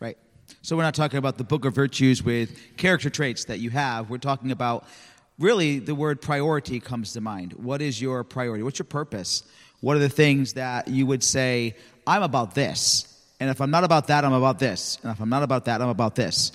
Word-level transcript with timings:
Right. 0.00 0.16
So 0.62 0.76
we're 0.76 0.82
not 0.82 0.94
talking 0.94 1.18
about 1.18 1.36
the 1.36 1.44
book 1.44 1.66
of 1.66 1.74
virtues 1.74 2.22
with 2.22 2.58
character 2.78 3.10
traits 3.10 3.44
that 3.44 3.60
you 3.60 3.68
have. 3.68 4.08
We're 4.08 4.16
talking 4.16 4.50
about 4.50 4.86
really 5.38 5.78
the 5.78 5.94
word 5.94 6.22
priority 6.22 6.80
comes 6.80 7.12
to 7.12 7.20
mind. 7.20 7.52
What 7.52 7.82
is 7.82 8.00
your 8.00 8.24
priority? 8.24 8.62
What's 8.62 8.78
your 8.78 8.86
purpose? 8.86 9.42
What 9.80 9.96
are 9.96 10.00
the 10.00 10.08
things 10.08 10.54
that 10.54 10.88
you 10.88 11.04
would 11.04 11.22
say, 11.22 11.76
I'm 12.06 12.22
about 12.22 12.54
this? 12.54 13.06
And 13.40 13.50
if 13.50 13.60
I'm 13.60 13.70
not 13.70 13.84
about 13.84 14.06
that, 14.06 14.24
I'm 14.24 14.32
about 14.32 14.58
this. 14.58 14.98
And 15.02 15.12
if 15.12 15.20
I'm 15.20 15.28
not 15.28 15.42
about 15.42 15.66
that, 15.66 15.82
I'm 15.82 15.90
about 15.90 16.14
this. 16.14 16.52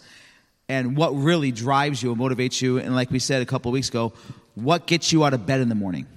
And 0.68 0.98
what 0.98 1.12
really 1.12 1.52
drives 1.52 2.02
you 2.02 2.12
and 2.12 2.20
motivates 2.20 2.64
you, 2.64 2.80
and 2.80 2.96
like 2.96 3.12
we 3.12 3.20
said 3.20 3.44
a 3.44 3.46
couple 3.46 3.72
weeks 3.72 3.90
ago, 3.90 4.14
what 4.56 4.88
gets 4.88 5.12
you 5.12 5.24
out 5.24 5.36
of 5.36 5.46
bed 5.46 5.62
in 5.62 5.70
the 5.70 5.76
morning 5.76 6.08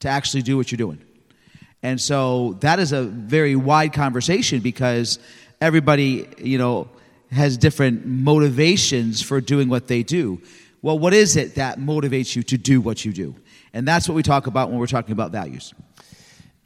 to 0.00 0.08
actually 0.08 0.42
do 0.42 0.56
what 0.56 0.72
you're 0.72 0.76
doing? 0.76 1.00
And 1.84 2.00
so 2.00 2.54
that 2.60 2.80
is 2.80 2.90
a 2.90 3.04
very 3.04 3.54
wide 3.54 3.92
conversation 3.92 4.60
because 4.60 5.20
everybody, 5.60 6.28
you 6.38 6.58
know, 6.58 6.88
has 7.30 7.56
different 7.56 8.06
motivations 8.06 9.20
for 9.20 9.40
doing 9.40 9.68
what 9.68 9.86
they 9.86 10.02
do. 10.02 10.40
Well, 10.80 10.98
what 10.98 11.12
is 11.12 11.36
it 11.36 11.56
that 11.56 11.78
motivates 11.78 12.36
you 12.36 12.42
to 12.44 12.56
do 12.56 12.80
what 12.80 13.04
you 13.04 13.12
do? 13.12 13.34
And 13.72 13.86
that's 13.86 14.08
what 14.08 14.14
we 14.14 14.22
talk 14.22 14.46
about 14.46 14.70
when 14.70 14.78
we're 14.78 14.86
talking 14.86 15.12
about 15.12 15.32
values. 15.32 15.74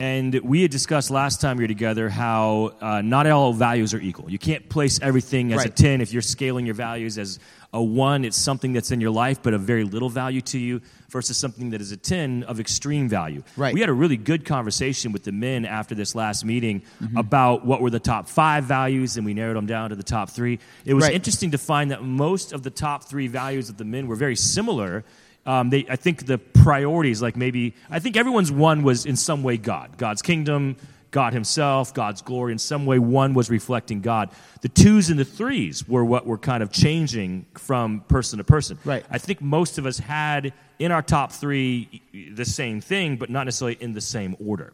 And 0.03 0.35
we 0.41 0.63
had 0.63 0.73
discussed 0.73 1.13
last 1.13 1.41
time 1.41 1.59
we 1.59 1.63
were 1.63 1.69
together 1.69 2.09
how 2.09 2.73
uh, 2.81 3.03
not 3.03 3.25
all 3.29 3.53
values 3.53 3.95
are 3.95 4.01
equal. 4.01 4.29
You 4.29 4.37
can't 4.39 4.69
place 4.69 4.99
everything 5.01 5.53
as 5.53 5.65
a 5.65 5.69
10 5.69 6.01
if 6.01 6.13
you're 6.13 6.23
scaling 6.23 6.67
your 6.67 6.75
values 6.75 7.19
as 7.19 7.39
a 7.73 7.81
1, 7.81 8.25
it's 8.25 8.37
something 8.37 8.73
that's 8.73 8.91
in 8.91 9.01
your 9.01 9.13
life 9.13 9.41
but 9.45 9.55
of 9.55 9.61
very 9.61 9.85
little 9.85 10.09
value 10.09 10.41
to 10.41 10.59
you, 10.59 10.81
versus 11.09 11.37
something 11.37 11.71
that 11.71 11.81
is 11.81 11.93
a 11.93 11.97
10 11.97 12.43
of 12.43 12.59
extreme 12.59 13.09
value. 13.09 13.45
Right. 13.57 13.73
We 13.73 13.79
had 13.79 13.89
a 13.89 13.93
really 13.93 14.17
good 14.17 14.45
conversation 14.45 15.13
with 15.13 15.23
the 15.23 15.31
men 15.31 15.65
after 15.65 15.95
this 15.95 16.17
last 16.17 16.45
meeting 16.45 16.83
Mm-hmm. 17.01 17.17
about 17.17 17.65
what 17.65 17.81
were 17.81 17.91
the 17.91 18.01
top 18.01 18.27
five 18.29 18.65
values, 18.65 19.17
and 19.17 19.25
we 19.25 19.35
narrowed 19.35 19.57
them 19.57 19.67
down 19.67 19.91
to 19.91 19.97
the 19.97 20.03
top 20.03 20.31
three. 20.31 20.59
It 20.85 20.95
was 20.95 21.05
Right. 21.05 21.15
interesting 21.15 21.53
to 21.53 21.59
find 21.59 21.93
that 21.93 22.03
most 22.03 22.53
of 22.53 22.65
the 22.65 22.71
top 22.71 23.05
three 23.05 23.29
values 23.29 23.69
of 23.69 23.77
the 23.77 23.85
men 23.85 24.09
were 24.09 24.17
very 24.17 24.35
similar. 24.37 25.05
Um, 25.45 25.71
they, 25.71 25.87
I 25.89 25.97
think 25.97 26.27
the 26.27 26.39
priorities, 26.39 27.21
like 27.21 27.37
maybe, 27.37 27.75
I 27.91 27.99
think 27.99 28.17
everyone's 28.17 28.53
one 28.53 28.83
was 28.83 29.07
in 29.07 29.17
some 29.17 29.43
way 29.43 29.57
God, 29.57 29.99
God's 29.99 30.23
kingdom, 30.23 30.77
God 31.11 31.33
Himself, 31.33 31.93
God's 31.93 32.23
glory. 32.23 32.53
In 32.53 32.59
some 32.59 32.87
way, 32.87 32.99
one 32.99 33.35
was 33.35 33.51
reflecting 33.51 34.01
God. 34.01 34.31
The 34.63 34.69
twos 34.69 35.11
and 35.11 35.19
the 35.19 35.25
threes 35.25 35.87
were 35.87 36.05
what 36.05 36.27
were 36.27 36.39
kind 36.39 36.63
of 36.63 36.73
changing 36.73 37.47
from 37.55 38.01
person 38.03 38.39
to 38.39 38.45
person. 38.45 38.79
Right. 38.85 39.05
I 39.11 39.19
think 39.19 39.41
most 39.41 39.79
of 39.79 39.87
us 39.87 39.99
had 39.99 40.53
in 40.79 40.91
our 40.91 41.03
top 41.03 41.33
three 41.33 42.03
the 42.35 42.45
same 42.45 42.81
thing, 42.81 43.17
but 43.17 43.31
not 43.31 43.45
necessarily 43.45 43.77
in 43.81 43.93
the 43.93 44.01
same 44.01 44.37
order. 44.45 44.73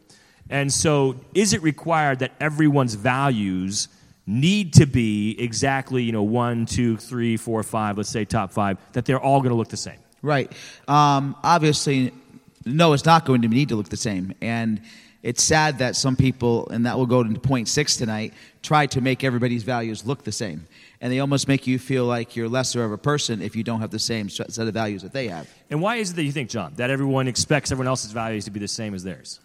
And 0.49 0.71
so, 0.73 1.19
is 1.35 1.53
it 1.53 1.61
required 1.61 2.19
that 2.19 2.31
everyone's 2.39 2.95
values 2.95 3.87
need 4.25 4.73
to 4.73 4.85
be 4.85 5.35
exactly, 5.39 6.03
you 6.03 6.11
know, 6.11 6.23
one, 6.23 6.65
two, 6.65 6.97
three, 6.97 7.37
four, 7.37 7.61
five, 7.63 7.97
let's 7.97 8.09
say 8.09 8.25
top 8.25 8.51
five, 8.51 8.77
that 8.93 9.05
they're 9.05 9.19
all 9.19 9.41
going 9.41 9.51
to 9.51 9.55
look 9.55 9.69
the 9.69 9.77
same? 9.77 9.99
Right. 10.21 10.51
Um, 10.87 11.35
obviously, 11.43 12.11
no, 12.65 12.93
it's 12.93 13.05
not 13.05 13.25
going 13.25 13.41
to 13.41 13.47
need 13.47 13.69
to 13.69 13.75
look 13.75 13.89
the 13.89 13.97
same. 13.97 14.33
And 14.41 14.81
it's 15.21 15.43
sad 15.43 15.79
that 15.79 15.95
some 15.95 16.15
people, 16.15 16.69
and 16.69 16.85
that 16.85 16.97
will 16.97 17.05
go 17.05 17.23
to 17.23 17.39
point 17.39 17.67
six 17.67 17.97
tonight, 17.97 18.33
try 18.61 18.85
to 18.87 19.01
make 19.01 19.23
everybody's 19.23 19.63
values 19.63 20.05
look 20.05 20.23
the 20.23 20.31
same. 20.31 20.67
And 21.01 21.11
they 21.11 21.19
almost 21.19 21.47
make 21.47 21.67
you 21.67 21.79
feel 21.79 22.05
like 22.05 22.35
you're 22.35 22.49
lesser 22.49 22.83
of 22.83 22.91
a 22.91 22.97
person 22.97 23.41
if 23.41 23.55
you 23.55 23.63
don't 23.63 23.79
have 23.81 23.91
the 23.91 23.99
same 23.99 24.29
set 24.29 24.57
of 24.57 24.73
values 24.73 25.01
that 25.01 25.13
they 25.13 25.27
have. 25.27 25.49
And 25.69 25.81
why 25.81 25.97
is 25.97 26.11
it 26.11 26.15
that 26.15 26.23
you 26.23 26.31
think, 26.31 26.49
John, 26.49 26.73
that 26.75 26.89
everyone 26.89 27.27
expects 27.27 27.71
everyone 27.71 27.87
else's 27.87 28.11
values 28.11 28.45
to 28.45 28.51
be 28.51 28.59
the 28.59 28.67
same 28.67 28.93
as 28.93 29.03
theirs? 29.03 29.39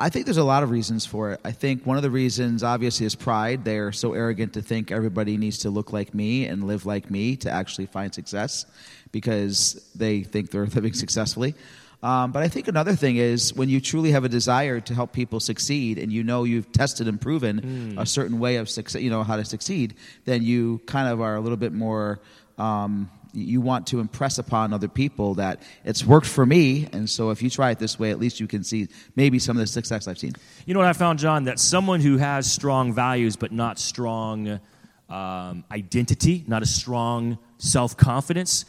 I 0.00 0.10
think 0.10 0.26
there's 0.26 0.36
a 0.36 0.44
lot 0.44 0.62
of 0.62 0.70
reasons 0.70 1.04
for 1.04 1.32
it. 1.32 1.40
I 1.44 1.50
think 1.50 1.84
one 1.84 1.96
of 1.96 2.04
the 2.04 2.10
reasons, 2.10 2.62
obviously, 2.62 3.04
is 3.04 3.16
pride. 3.16 3.64
They're 3.64 3.90
so 3.90 4.12
arrogant 4.12 4.52
to 4.52 4.62
think 4.62 4.92
everybody 4.92 5.36
needs 5.36 5.58
to 5.58 5.70
look 5.70 5.92
like 5.92 6.14
me 6.14 6.46
and 6.46 6.64
live 6.64 6.86
like 6.86 7.10
me 7.10 7.34
to 7.38 7.50
actually 7.50 7.86
find 7.86 8.14
success 8.14 8.64
because 9.10 9.90
they 9.96 10.22
think 10.22 10.50
they're 10.52 10.66
living 10.74 10.92
successfully. 10.92 11.54
Um, 12.00 12.30
but 12.30 12.44
I 12.44 12.48
think 12.48 12.68
another 12.68 12.94
thing 12.94 13.16
is 13.16 13.52
when 13.54 13.68
you 13.68 13.80
truly 13.80 14.12
have 14.12 14.22
a 14.22 14.28
desire 14.28 14.78
to 14.80 14.94
help 14.94 15.12
people 15.12 15.40
succeed 15.40 15.98
and 15.98 16.12
you 16.12 16.22
know 16.22 16.44
you've 16.44 16.70
tested 16.70 17.08
and 17.08 17.20
proven 17.20 17.98
a 17.98 18.06
certain 18.06 18.38
way 18.38 18.56
of 18.56 18.70
success, 18.70 19.02
you 19.02 19.10
know, 19.10 19.24
how 19.24 19.34
to 19.34 19.44
succeed, 19.44 19.94
then 20.24 20.44
you 20.44 20.80
kind 20.86 21.08
of 21.08 21.20
are 21.20 21.34
a 21.34 21.40
little 21.40 21.56
bit 21.56 21.72
more. 21.72 22.20
Um, 22.56 23.10
you 23.32 23.60
want 23.60 23.86
to 23.88 24.00
impress 24.00 24.38
upon 24.38 24.72
other 24.72 24.88
people 24.88 25.34
that 25.34 25.62
it's 25.84 26.04
worked 26.04 26.26
for 26.26 26.44
me, 26.44 26.88
and 26.92 27.08
so 27.08 27.30
if 27.30 27.42
you 27.42 27.50
try 27.50 27.70
it 27.70 27.78
this 27.78 27.98
way, 27.98 28.10
at 28.10 28.18
least 28.18 28.40
you 28.40 28.46
can 28.46 28.64
see 28.64 28.88
maybe 29.16 29.38
some 29.38 29.56
of 29.56 29.60
the 29.60 29.66
success 29.66 30.08
I've 30.08 30.18
seen. 30.18 30.32
You 30.66 30.74
know 30.74 30.80
what 30.80 30.88
I 30.88 30.92
found, 30.92 31.18
John? 31.18 31.44
That 31.44 31.58
someone 31.58 32.00
who 32.00 32.16
has 32.16 32.50
strong 32.50 32.92
values 32.92 33.36
but 33.36 33.52
not 33.52 33.78
strong 33.78 34.60
um, 35.08 35.64
identity, 35.70 36.44
not 36.46 36.62
a 36.62 36.66
strong 36.66 37.38
self 37.58 37.96
confidence, 37.96 38.64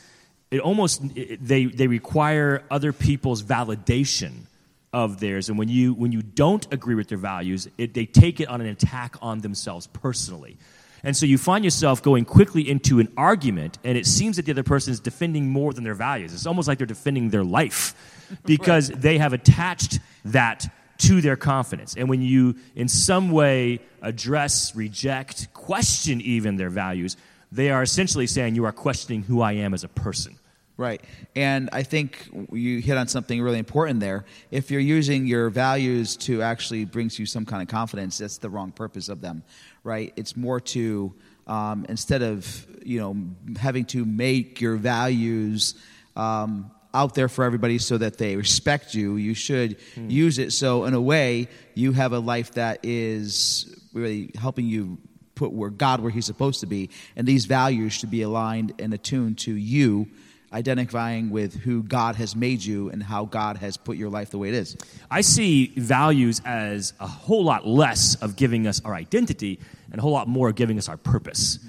it 0.51 0.59
almost 0.59 1.01
it, 1.15 1.45
they 1.45 1.65
they 1.65 1.87
require 1.87 2.63
other 2.71 2.93
people's 2.93 3.43
validation 3.43 4.45
of 4.91 5.19
theirs. 5.19 5.49
And 5.49 5.57
when 5.57 5.69
you 5.69 5.93
when 5.93 6.11
you 6.11 6.21
don't 6.21 6.71
agree 6.73 6.95
with 6.95 7.09
their 7.09 7.17
values, 7.17 7.67
it, 7.77 7.93
they 7.93 8.05
take 8.05 8.39
it 8.39 8.47
on 8.47 8.61
an 8.61 8.67
attack 8.67 9.15
on 9.21 9.39
themselves 9.39 9.87
personally. 9.87 10.57
And 11.03 11.15
so 11.15 11.25
you 11.25 11.37
find 11.37 11.63
yourself 11.63 12.01
going 12.03 12.25
quickly 12.25 12.69
into 12.69 12.99
an 12.99 13.11
argument, 13.15 13.77
and 13.83 13.97
it 13.97 14.05
seems 14.05 14.35
that 14.35 14.45
the 14.45 14.51
other 14.51 14.63
person 14.63 14.91
is 14.91 14.99
defending 14.99 15.49
more 15.49 15.73
than 15.73 15.83
their 15.83 15.95
values. 15.95 16.33
It's 16.33 16.45
almost 16.45 16.67
like 16.67 16.77
they're 16.77 16.87
defending 16.87 17.29
their 17.29 17.43
life 17.43 17.95
because 18.45 18.89
they 18.89 19.17
have 19.17 19.33
attached 19.33 19.99
that 20.25 20.67
to 20.99 21.21
their 21.21 21.37
confidence. 21.37 21.95
And 21.95 22.09
when 22.09 22.21
you, 22.21 22.55
in 22.75 22.87
some 22.87 23.31
way, 23.31 23.79
address, 24.01 24.75
reject, 24.75 25.53
question 25.53 26.21
even 26.21 26.57
their 26.57 26.69
values, 26.69 27.15
they 27.51 27.71
are 27.71 27.81
essentially 27.81 28.27
saying 28.27 28.55
you 28.55 28.65
are 28.65 28.71
questioning 28.71 29.23
who 29.23 29.41
I 29.41 29.53
am 29.53 29.73
as 29.73 29.83
a 29.83 29.87
person. 29.87 30.37
Right. 30.79 31.01
And 31.35 31.69
I 31.73 31.83
think 31.83 32.29
you 32.53 32.79
hit 32.79 32.95
on 32.95 33.09
something 33.09 33.41
really 33.41 33.59
important 33.59 33.99
there. 33.99 34.23
If 34.49 34.71
you're 34.71 34.79
using 34.79 35.25
your 35.25 35.49
values 35.49 36.15
to 36.17 36.41
actually 36.41 36.85
brings 36.85 37.19
you 37.19 37.25
some 37.25 37.45
kind 37.45 37.61
of 37.61 37.67
confidence, 37.67 38.17
that's 38.19 38.37
the 38.37 38.49
wrong 38.49 38.71
purpose 38.71 39.09
of 39.09 39.19
them, 39.19 39.43
right? 39.83 40.13
It's 40.15 40.35
more 40.35 40.59
to 40.59 41.13
um, 41.47 41.85
instead 41.89 42.21
of 42.21 42.67
you 42.83 42.99
know 42.99 43.15
having 43.57 43.85
to 43.85 44.05
make 44.05 44.61
your 44.61 44.75
values 44.75 45.75
um, 46.15 46.71
out 46.93 47.15
there 47.15 47.27
for 47.27 47.43
everybody 47.43 47.77
so 47.77 47.97
that 47.97 48.17
they 48.17 48.35
respect 48.35 48.93
you, 48.93 49.15
you 49.15 49.33
should 49.33 49.77
use 49.95 50.39
it 50.39 50.53
so 50.53 50.85
in 50.85 50.93
a 50.93 51.01
way 51.01 51.47
you 51.73 51.91
have 51.93 52.13
a 52.13 52.19
life 52.19 52.53
that 52.53 52.79
is 52.83 53.75
really 53.93 54.31
helping 54.37 54.65
you 54.65 54.97
put 55.35 55.51
where 55.51 55.69
God 55.69 56.01
where 56.01 56.11
He's 56.11 56.25
supposed 56.25 56.59
to 56.61 56.67
be, 56.67 56.89
and 57.15 57.27
these 57.27 57.45
values 57.45 57.93
should 57.93 58.11
be 58.11 58.21
aligned 58.21 58.73
and 58.79 58.93
attuned 58.93 59.37
to 59.39 59.53
you 59.53 60.07
identifying 60.53 61.29
with 61.29 61.53
who 61.53 61.83
God 61.83 62.15
has 62.15 62.35
made 62.35 62.63
you 62.63 62.89
and 62.89 63.01
how 63.03 63.25
God 63.25 63.57
has 63.57 63.77
put 63.77 63.97
your 63.97 64.09
life 64.09 64.31
the 64.31 64.37
way 64.37 64.49
it 64.49 64.55
is. 64.55 64.75
I 65.11 65.21
see 65.21 65.67
values 65.77 66.41
as 66.45 66.93
a 66.99 67.07
whole 67.07 67.43
lot 67.43 67.67
less 67.67 68.15
of 68.15 68.35
giving 68.35 68.67
us 68.67 68.81
our 68.83 68.93
identity 68.93 69.59
and 69.91 69.99
a 69.99 70.01
whole 70.01 70.11
lot 70.11 70.27
more 70.27 70.49
of 70.49 70.55
giving 70.55 70.77
us 70.77 70.89
our 70.89 70.97
purpose. 70.97 71.59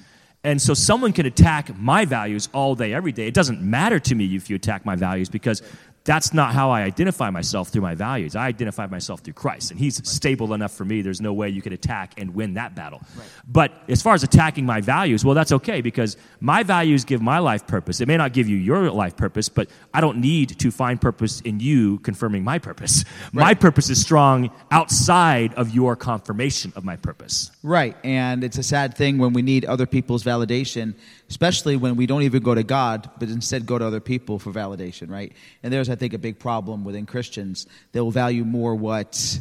And 0.43 0.61
so 0.61 0.73
someone 0.73 1.13
can 1.13 1.27
attack 1.27 1.77
my 1.79 2.07
values 2.07 2.49
all 2.55 2.75
day, 2.75 2.95
every 2.95 3.13
day. 3.13 3.27
It 3.27 3.35
doesn't 3.35 3.61
matter 3.61 3.99
to 4.01 4.15
me 4.15 4.35
if 4.35 4.49
you 4.49 4.57
attack 4.57 4.87
my 4.87 4.97
values 4.97 5.29
because 5.29 5.63
that's 6.05 6.33
not 6.33 6.55
how 6.55 6.71
I 6.71 6.83
identify 6.83 7.31
myself 7.31 7.69
through 7.69 7.83
my 7.83 7.95
values. 7.95 8.35
I 8.35 8.47
identify 8.47 8.87
myself 8.87 9.21
through 9.21 9.35
Christ, 9.35 9.71
and 9.71 9.79
He's 9.79 10.07
stable 10.09 10.55
enough 10.55 10.73
for 10.73 10.85
me. 10.85 11.03
There's 11.03 11.21
no 11.21 11.33
way 11.33 11.51
you 11.51 11.61
could 11.61 11.75
attack 11.75 12.15
and 12.17 12.35
win 12.35 12.55
that 12.55 12.75
battle. 12.75 13.03
But 13.47 13.73
as 13.89 14.01
far 14.01 14.15
as 14.15 14.23
attacking 14.23 14.65
my 14.65 14.81
values, 14.81 15.25
well, 15.25 15.35
that's 15.35 15.53
okay 15.53 15.81
because 15.83 16.17
my 16.41 16.63
values 16.63 17.05
give 17.05 17.21
my 17.21 17.39
life 17.39 17.67
purpose. 17.67 18.01
It 18.01 18.09
may 18.09 18.17
not 18.17 18.33
give 18.33 18.49
you 18.49 18.57
your 18.57 18.91
life 18.91 19.17
purpose, 19.17 19.49
but 19.49 19.69
I 19.93 20.01
don't 20.01 20.19
need 20.19 20.59
to 20.61 20.71
find 20.71 21.01
purpose 21.01 21.41
in 21.43 21.61
you 21.61 21.99
confirming 21.99 22.45
my 22.45 22.59
purpose. 22.59 23.05
My 23.33 23.55
purpose 23.55 23.91
is 23.91 24.01
strong 24.01 24.51
outside 24.71 25.55
of 25.55 25.71
your 25.71 25.97
confirmation 25.97 26.73
of 26.77 26.85
my 26.85 26.97
purpose. 26.97 27.51
Right. 27.63 27.97
And 28.05 28.43
it's 28.43 28.59
a 28.59 28.63
sad 28.63 28.97
thing 28.97 29.19
when 29.19 29.33
we 29.33 29.43
need 29.43 29.65
other 29.65 29.87
people's 29.87 30.25
validation, 30.25 30.95
especially 31.31 31.77
when 31.77 31.97
we 31.97 32.07
don't 32.07 32.23
even 32.23 32.43
go 32.43 32.55
to 32.55 32.63
God, 32.63 33.09
but 33.19 33.29
instead 33.29 33.65
go 33.65 33.79
to 33.79 33.87
other 33.87 34.01
people 34.01 34.39
for 34.39 34.53
validation, 34.53 35.09
right? 35.11 35.33
And 35.63 35.73
there's, 35.73 35.89
I 35.89 35.95
think, 35.95 36.13
a 36.13 36.19
big 36.19 36.39
problem 36.39 36.85
within 36.85 37.07
Christians. 37.07 37.67
They 37.93 38.01
will 38.01 38.11
value 38.11 38.45
more 38.45 38.75
what 38.75 39.41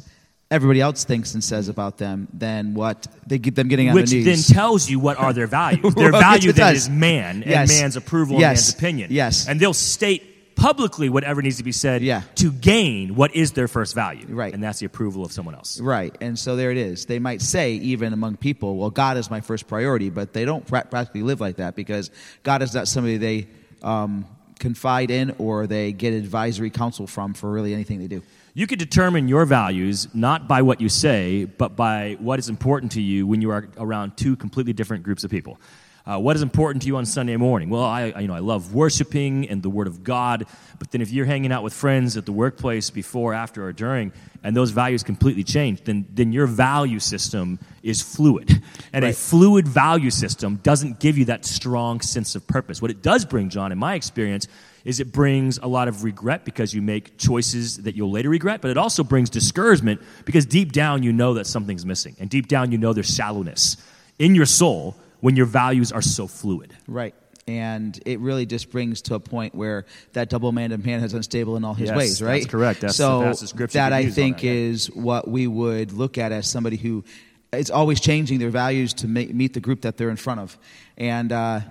everybody 0.52 0.82
else 0.82 1.04
thinks 1.04 1.34
and 1.34 1.44
says 1.44 1.68
about 1.70 1.98
them 1.98 2.28
than 2.34 2.74
what 2.74 3.08
they 3.28 3.38
get 3.38 3.56
them 3.56 3.68
getting 3.68 3.90
on 3.90 3.96
Which 3.96 4.10
their 4.12 4.24
then 4.24 4.38
tells 4.40 4.90
you 4.90 5.00
what 5.00 5.18
are 5.18 5.34
their 5.34 5.48
values. 5.62 5.94
Their 5.96 6.12
Well, 6.12 6.22
value 6.22 6.48
yes, 6.48 6.56
then 6.56 6.74
does. 6.74 6.78
is 6.84 6.90
man 6.90 7.44
Yes. 7.46 7.70
and 7.72 7.82
man's 7.82 7.96
approval 7.96 8.40
Yes. 8.40 8.50
and 8.50 8.56
man's 8.56 8.74
opinion. 8.74 9.08
Yes. 9.12 9.48
And 9.48 9.60
they'll 9.60 9.74
state 9.74 10.29
publicly 10.60 11.08
whatever 11.10 11.42
needs 11.42 11.58
to 11.58 11.64
be 11.64 11.72
said 11.72 12.02
Yeah. 12.02 12.22
to 12.36 12.52
gain 12.52 13.16
what 13.16 13.34
is 13.34 13.54
their 13.54 13.68
first 13.68 13.96
value. 13.96 14.26
Right. 14.28 14.54
And 14.54 14.62
that's 14.62 14.80
the 14.80 14.86
approval 14.86 15.24
of 15.24 15.32
someone 15.32 15.56
else. 15.56 15.80
Right, 15.80 16.14
and 16.20 16.38
so 16.38 16.56
there 16.56 16.70
it 16.72 16.78
is. 16.78 17.06
They 17.06 17.20
might 17.20 17.42
say, 17.42 17.74
even 17.76 18.12
among 18.14 18.38
people, 18.38 18.76
well, 18.76 18.90
God 18.90 19.18
is 19.18 19.32
my 19.32 19.42
first 19.42 19.68
priority, 19.68 20.10
but 20.10 20.34
they 20.34 20.44
don't 20.46 20.66
pra- 20.68 20.86
practically 20.86 21.24
live 21.24 21.40
like 21.40 21.56
that 21.58 21.76
because 21.76 22.12
God 22.44 22.62
is 22.62 22.74
not 22.74 22.88
somebody 22.88 23.18
they 23.18 23.48
um, 23.82 24.26
confide 24.60 25.12
in 25.12 25.34
or 25.38 25.66
they 25.66 25.94
get 25.94 26.14
advisory 26.14 26.70
counsel 26.70 27.08
from 27.08 27.34
for 27.34 27.50
really 27.50 27.74
anything 27.74 28.00
they 28.00 28.08
do. 28.08 28.22
You 28.54 28.68
can 28.68 28.78
determine 28.80 29.30
your 29.30 29.46
values 29.46 30.08
not 30.14 30.48
by 30.50 30.64
what 30.64 30.82
you 30.82 30.90
say, 30.90 31.46
but 31.46 31.78
by 31.78 32.18
what 32.20 32.40
is 32.40 32.50
important 32.50 32.92
to 32.94 33.02
you 33.02 33.26
when 33.26 33.42
you 33.42 33.52
are 33.52 33.70
around 33.78 34.18
two 34.18 34.36
completely 34.36 34.74
different 34.74 35.04
groups 35.04 35.24
of 35.24 35.32
people. 35.32 35.58
Uh, 36.06 36.18
what 36.18 36.36
is 36.36 36.42
important 36.42 36.82
to 36.82 36.88
you 36.88 36.98
on 36.98 37.06
Sunday 37.06 37.36
morning? 37.36 37.70
Well, 37.70 37.84
I, 37.84 38.12
I, 38.16 38.20
you 38.22 38.28
know, 38.28 38.34
I 38.34 38.40
love 38.40 38.74
worshiping 38.74 39.48
and 39.50 39.62
the 39.62 39.70
Word 39.70 39.88
of 39.88 40.04
God. 40.04 40.46
But 40.80 40.92
then 40.92 41.02
if 41.02 41.12
you're 41.12 41.26
hanging 41.26 41.52
out 41.52 41.64
with 41.64 41.74
friends 41.74 42.18
at 42.18 42.26
the 42.26 42.32
workplace 42.32 42.90
before, 42.90 43.34
after, 43.34 43.66
or 43.66 43.74
during, 43.74 44.12
and 44.44 44.56
those 44.56 44.72
values 44.72 45.04
completely 45.04 45.44
change, 45.44 45.84
then, 45.84 46.08
then 46.14 46.32
your 46.32 46.48
value 46.48 47.00
system 47.00 47.60
is 47.84 48.02
fluid. 48.02 48.62
And 48.92 49.04
Right. 49.04 49.14
a 49.14 49.16
fluid 49.16 49.68
value 49.68 50.10
system 50.10 50.56
doesn't 50.64 51.00
give 51.00 51.16
you 51.16 51.26
that 51.26 51.46
strong 51.46 52.02
sense 52.02 52.34
of 52.34 52.48
purpose. 52.48 52.82
What 52.82 52.90
it 52.90 53.04
does 53.04 53.24
bring, 53.24 53.50
John, 53.50 53.72
in 53.72 53.78
my 53.78 53.94
experience, 53.94 54.48
is 54.84 55.00
it 55.00 55.12
brings 55.12 55.60
a 55.60 55.68
lot 55.68 55.88
of 55.88 56.04
regret 56.04 56.44
because 56.44 56.74
you 56.74 56.82
make 56.82 57.16
choices 57.20 57.78
that 57.84 57.96
you'll 57.96 58.10
later 58.10 58.30
regret, 58.30 58.62
but 58.62 58.72
it 58.72 58.78
also 58.78 59.04
brings 59.04 59.30
discouragement 59.30 60.02
because 60.26 60.48
deep 60.48 60.72
down 60.72 61.04
you 61.04 61.14
know 61.14 61.36
that 61.36 61.46
something's 61.46 61.86
missing. 61.86 62.16
And 62.20 62.32
deep 62.32 62.48
down 62.48 62.72
you 62.72 62.80
know 62.80 62.94
there's 62.94 63.14
shallowness 63.14 63.78
in 64.18 64.34
your 64.34 64.48
soul 64.48 64.96
when 65.20 65.36
your 65.36 65.46
values 65.46 65.92
are 65.92 66.02
so 66.02 66.28
fluid. 66.28 66.76
Right. 66.88 67.16
And 67.48 68.00
it 68.06 68.20
really 68.20 68.46
just 68.46 68.70
brings 68.70 69.02
to 69.04 69.16
a 69.16 69.20
point 69.20 69.56
where 69.56 69.86
that 70.14 70.30
double-minded 70.30 70.86
man 70.86 71.04
is 71.04 71.16
unstable 71.16 71.58
in 71.58 71.66
all 71.66 71.74
his 71.74 71.90
Yes, 71.90 71.98
ways, 71.98 72.22
right? 72.22 72.42
that's 72.42 72.46
correct. 72.46 72.82
That's- 72.82 72.96
so 72.96 73.34
that 73.72 73.92
I 73.92 74.10
think 74.10 74.38
that, 74.38 74.46
is 74.46 74.88
what 74.92 75.28
we 75.28 75.48
would 75.48 75.92
look 75.92 76.20
at 76.20 76.32
as 76.32 76.48
somebody 76.48 76.78
who 76.78 77.04
is 77.52 77.72
always 77.72 78.00
changing 78.00 78.38
their 78.38 78.52
values 78.52 78.94
to 78.96 79.08
meet 79.08 79.54
the 79.54 79.60
group 79.60 79.82
that 79.82 79.98
they're 79.98 80.12
in 80.12 80.16
front 80.16 80.42
of, 80.42 80.58
and 80.98 81.32
uh, 81.32 81.62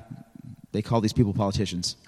they 0.72 0.82
call 0.82 1.00
these 1.00 1.12
people 1.12 1.32
politicians. 1.32 1.96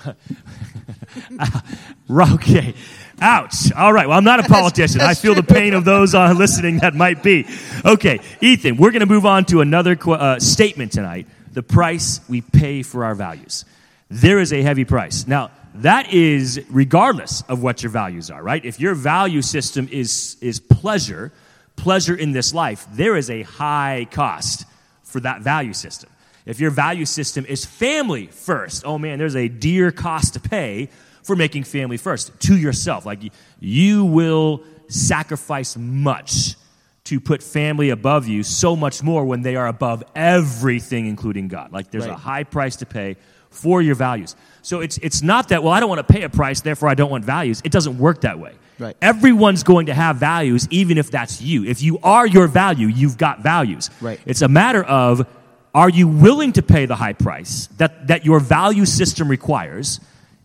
Okay. 2.11 2.75
Ouch. 3.21 3.73
All 3.73 3.93
right. 3.93 4.09
Well, 4.09 4.19
I'm 4.19 4.25
not 4.25 4.41
a 4.41 4.49
politician. 4.49 5.01
I 5.01 5.09
that's 5.09 5.21
feel 5.21 5.35
the 5.35 5.43
pain 5.43 5.75
of 5.75 5.85
those 5.85 6.15
uh, 6.15 6.33
listening 6.33 6.79
that 6.79 6.95
might 6.95 7.23
be. 7.23 7.47
Okay. 7.85 8.19
Ethan, 8.41 8.77
we're 8.77 8.91
going 8.91 9.01
to 9.01 9.07
move 9.07 9.27
on 9.27 9.45
to 9.47 9.61
another 9.61 9.95
qu- 9.95 10.13
uh, 10.13 10.41
statement 10.41 10.93
tonight 10.93 11.27
the 11.53 11.63
price 11.63 12.21
we 12.29 12.41
pay 12.41 12.83
for 12.83 13.05
our 13.05 13.15
values. 13.15 13.65
There 14.09 14.41
is 14.41 14.53
a 14.53 14.63
heavy 14.63 14.85
price. 14.85 15.27
Now, 15.27 15.51
that 15.77 16.13
is 16.13 16.65
regardless 16.69 17.43
of 17.43 17.63
what 17.63 17.83
your 17.83 17.91
values 17.91 18.31
are, 18.31 18.43
right? 18.43 18.65
If 18.65 18.81
your 18.81 18.95
value 18.95 19.43
system 19.43 19.89
is, 19.91 20.37
is 20.41 20.59
pleasure, 20.61 21.33
pleasure 21.77 22.15
in 22.15 22.33
this 22.33 22.53
life, 22.53 22.87
there 22.93 23.17
is 23.17 23.31
a 23.31 23.43
high 23.43 24.09
cost 24.11 24.65
for 25.05 25.21
that 25.21 25.43
value 25.43 25.73
system. 25.73 26.11
If 26.47 26.61
your 26.61 26.71
value 26.71 27.05
system 27.05 27.45
is 27.47 27.65
family 27.65 28.27
first, 28.27 28.85
oh 28.85 28.99
man, 28.99 29.19
there's 29.19 29.37
a 29.37 29.49
dear 29.49 29.91
cost 29.91 30.35
to 30.35 30.41
pay 30.41 30.89
for 31.23 31.37
making 31.37 31.65
family 31.65 31.97
first 31.97 32.39
to 32.41 32.57
yourself. 32.57 33.07
Like 33.07 33.21
you, 33.61 34.05
will 34.05 34.65
sacrifice 34.89 35.77
much 35.77 36.57
to 37.05 37.21
put 37.21 37.43
family 37.43 37.91
above 37.91 38.27
you, 38.29 38.43
so 38.43 38.77
much 38.77 39.03
more 39.03 39.25
when 39.25 39.43
they 39.43 39.57
are 39.57 39.67
above 39.67 40.03
everything, 40.15 41.07
including 41.07 41.49
God. 41.49 41.73
Like 41.73 41.91
there's 41.91 42.07
a 42.07 42.15
high 42.15 42.45
price 42.45 42.77
to 42.77 42.87
pay 42.87 43.17
for 43.51 43.83
your 43.83 43.95
values. 43.95 44.37
So 44.63 44.81
it's, 44.81 44.99
it's 44.99 45.23
not 45.23 45.49
that, 45.49 45.63
well, 45.63 45.73
I 45.73 45.81
don't 45.81 45.89
want 45.89 46.07
to 46.07 46.13
pay 46.13 46.23
a 46.23 46.29
price, 46.29 46.61
therefore 46.61 46.89
I 46.89 46.95
don't 46.95 47.11
want 47.11 47.25
values. 47.25 47.61
It 47.65 47.73
doesn't 47.73 47.99
work 47.99 48.21
that 48.21 48.39
way. 48.39 48.55
Right. 48.79 48.97
Everyone's 49.03 49.63
going 49.63 49.87
to 49.87 49.95
have 49.95 50.17
values, 50.17 50.67
even 50.71 50.99
if 50.99 51.11
that's 51.11 51.43
you. 51.43 51.65
If 51.65 51.83
you 51.83 51.99
are 52.03 52.27
your 52.27 52.47
value, 52.47 52.87
you've 52.87 53.19
got 53.19 53.41
values. 53.41 53.91
Right. 54.01 54.19
It's 54.25 54.43
a 54.43 54.49
matter 54.49 54.83
of 54.83 55.27
are 55.75 55.89
you 55.89 56.09
willing 56.09 56.53
to 56.55 56.63
pay 56.63 56.87
the 56.87 56.97
high 56.97 57.13
price 57.13 57.69
that, 57.79 58.09
that 58.09 58.25
your 58.25 58.41
value 58.41 58.85
system 58.85 59.29
requires? 59.29 60.01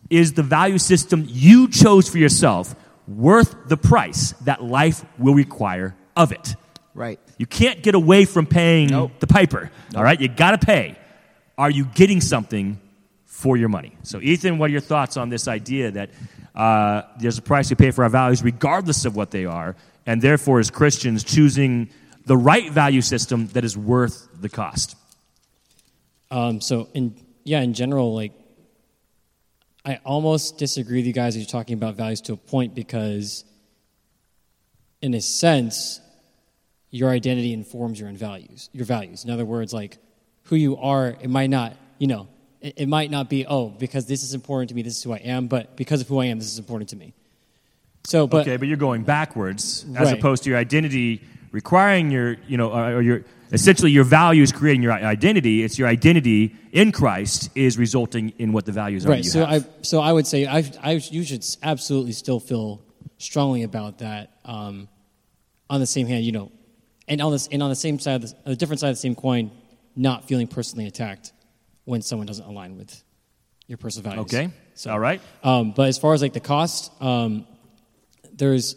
Is 0.08 0.34
the 0.34 0.42
value 0.42 0.78
system 0.78 1.24
you 1.26 1.68
chose 1.68 2.08
for 2.08 2.18
yourself 2.18 2.74
worth 3.08 3.68
the 3.68 3.76
price 3.76 4.32
that 4.44 4.62
life 4.62 5.04
will 5.18 5.34
require 5.34 5.96
of 6.16 6.32
it? 6.32 6.54
Right. 6.94 7.18
You 7.38 7.46
can't 7.46 7.82
get 7.82 7.94
away 7.94 8.24
from 8.24 8.46
paying 8.46 8.88
Nope. 8.88 9.12
the 9.20 9.26
piper. 9.26 9.70
All 9.94 10.02
right, 10.02 10.20
you 10.20 10.28
got 10.28 10.58
to 10.58 10.64
pay. 10.64 10.96
Are 11.58 11.70
you 11.70 11.84
getting 11.84 12.20
something 12.20 12.80
for 13.24 13.56
your 13.56 13.68
money? 13.68 13.96
So, 14.02 14.20
Ethan, 14.20 14.58
what 14.58 14.66
are 14.66 14.72
your 14.72 14.80
thoughts 14.80 15.16
on 15.16 15.28
this 15.28 15.48
idea 15.48 15.90
that 15.90 16.10
uh, 16.54 17.02
there's 17.18 17.36
a 17.36 17.42
price 17.42 17.68
we 17.68 17.76
pay 17.76 17.90
for 17.90 18.04
our 18.04 18.10
values, 18.10 18.42
regardless 18.42 19.04
of 19.04 19.14
what 19.16 19.30
they 19.30 19.44
are, 19.44 19.76
and 20.06 20.22
therefore, 20.22 20.58
as 20.60 20.70
Christians, 20.70 21.24
choosing 21.24 21.90
the 22.24 22.36
right 22.36 22.70
value 22.70 23.02
system 23.02 23.48
that 23.48 23.64
is 23.64 23.76
worth 23.76 24.28
the 24.40 24.48
cost? 24.48 24.96
Um, 26.30 26.60
so, 26.60 26.88
in 26.94 27.14
yeah, 27.44 27.60
in 27.60 27.74
general, 27.74 28.14
like 28.14 28.32
I 29.84 30.00
almost 30.04 30.58
disagree 30.58 30.98
with 30.98 31.06
you 31.06 31.12
guys 31.12 31.36
as 31.36 31.42
you're 31.42 31.46
talking 31.50 31.74
about 31.74 31.94
values 31.94 32.20
to 32.22 32.32
a 32.32 32.36
point 32.36 32.74
because, 32.74 33.44
in 35.00 35.14
a 35.14 35.20
sense, 35.20 36.00
your 36.90 37.10
identity 37.10 37.52
informs 37.52 38.00
your 38.00 38.08
own 38.08 38.16
values. 38.16 38.68
Your 38.72 38.84
values. 38.84 39.24
In 39.24 39.30
other 39.30 39.44
words, 39.44 39.72
like 39.72 39.98
who 40.44 40.56
you 40.56 40.76
are, 40.76 41.16
it 41.20 41.28
might 41.28 41.50
not, 41.50 41.74
you 41.98 42.08
know, 42.08 42.28
it, 42.60 42.74
it 42.78 42.88
might 42.88 43.10
not 43.10 43.28
be 43.30 43.46
oh 43.46 43.68
because 43.68 44.06
this 44.06 44.22
is 44.24 44.34
important 44.34 44.70
to 44.70 44.74
me, 44.74 44.82
this 44.82 44.96
is 44.96 45.02
who 45.02 45.12
I 45.12 45.18
am, 45.18 45.46
but 45.46 45.76
because 45.76 46.00
of 46.00 46.08
who 46.08 46.18
I 46.20 46.26
am, 46.26 46.38
this 46.38 46.48
is 46.50 46.58
important 46.58 46.90
to 46.90 46.96
me. 46.96 47.14
So, 48.04 48.26
but 48.26 48.42
okay, 48.42 48.56
but 48.56 48.68
you're 48.68 48.76
going 48.76 49.02
backwards 49.02 49.84
as 49.96 50.10
Right. 50.10 50.18
opposed 50.18 50.44
to 50.44 50.50
your 50.50 50.58
identity 50.58 51.22
requiring 51.56 52.10
your, 52.10 52.36
you 52.46 52.58
know, 52.58 52.70
or 52.70 53.00
your 53.00 53.24
essentially 53.50 53.90
your 53.90 54.04
values 54.04 54.52
creating 54.52 54.82
your 54.82 54.92
identity. 54.92 55.62
It's 55.64 55.78
your 55.78 55.88
identity 55.88 56.54
in 56.70 56.92
Christ 56.92 57.48
is 57.54 57.78
resulting 57.78 58.34
in 58.38 58.52
what 58.52 58.66
the 58.66 58.72
values 58.72 59.06
are. 59.06 59.10
right 59.10 59.24
so 59.24 59.44
have. 59.46 59.64
i 59.64 59.82
so 59.82 60.00
i 60.00 60.12
would 60.12 60.26
say 60.26 60.40
I, 60.46 60.58
I 60.82 60.92
you 61.16 61.22
should 61.24 61.44
absolutely 61.62 62.12
still 62.12 62.40
feel 62.40 62.82
strongly 63.18 63.62
about 63.62 63.98
that 63.98 64.24
um, 64.44 64.88
on 65.70 65.80
the 65.80 65.86
same 65.86 66.06
hand 66.06 66.24
you 66.24 66.32
know 66.32 66.52
and 67.08 67.22
on 67.22 67.30
this 67.32 67.48
and 67.52 67.62
on 67.62 67.70
the 67.70 67.80
same 67.86 67.98
side 67.98 68.16
of 68.16 68.22
the, 68.28 68.36
on 68.44 68.50
the 68.54 68.56
different 68.56 68.80
side 68.80 68.90
of 68.90 68.96
the 68.96 69.00
same 69.08 69.14
coin 69.14 69.50
not 69.94 70.28
feeling 70.28 70.46
personally 70.48 70.86
attacked 70.86 71.32
when 71.86 72.02
someone 72.02 72.26
doesn't 72.26 72.46
align 72.46 72.76
with 72.76 72.92
your 73.68 73.78
personal 73.78 74.10
values 74.10 74.26
Okay. 74.34 74.50
so 74.74 74.90
All 74.90 74.98
right. 75.08 75.20
um, 75.42 75.72
but 75.72 75.88
as 75.88 75.96
far 75.98 76.12
as 76.12 76.20
like 76.20 76.34
the 76.34 76.46
cost 76.54 76.92
um, 77.00 77.46
there's 78.34 78.76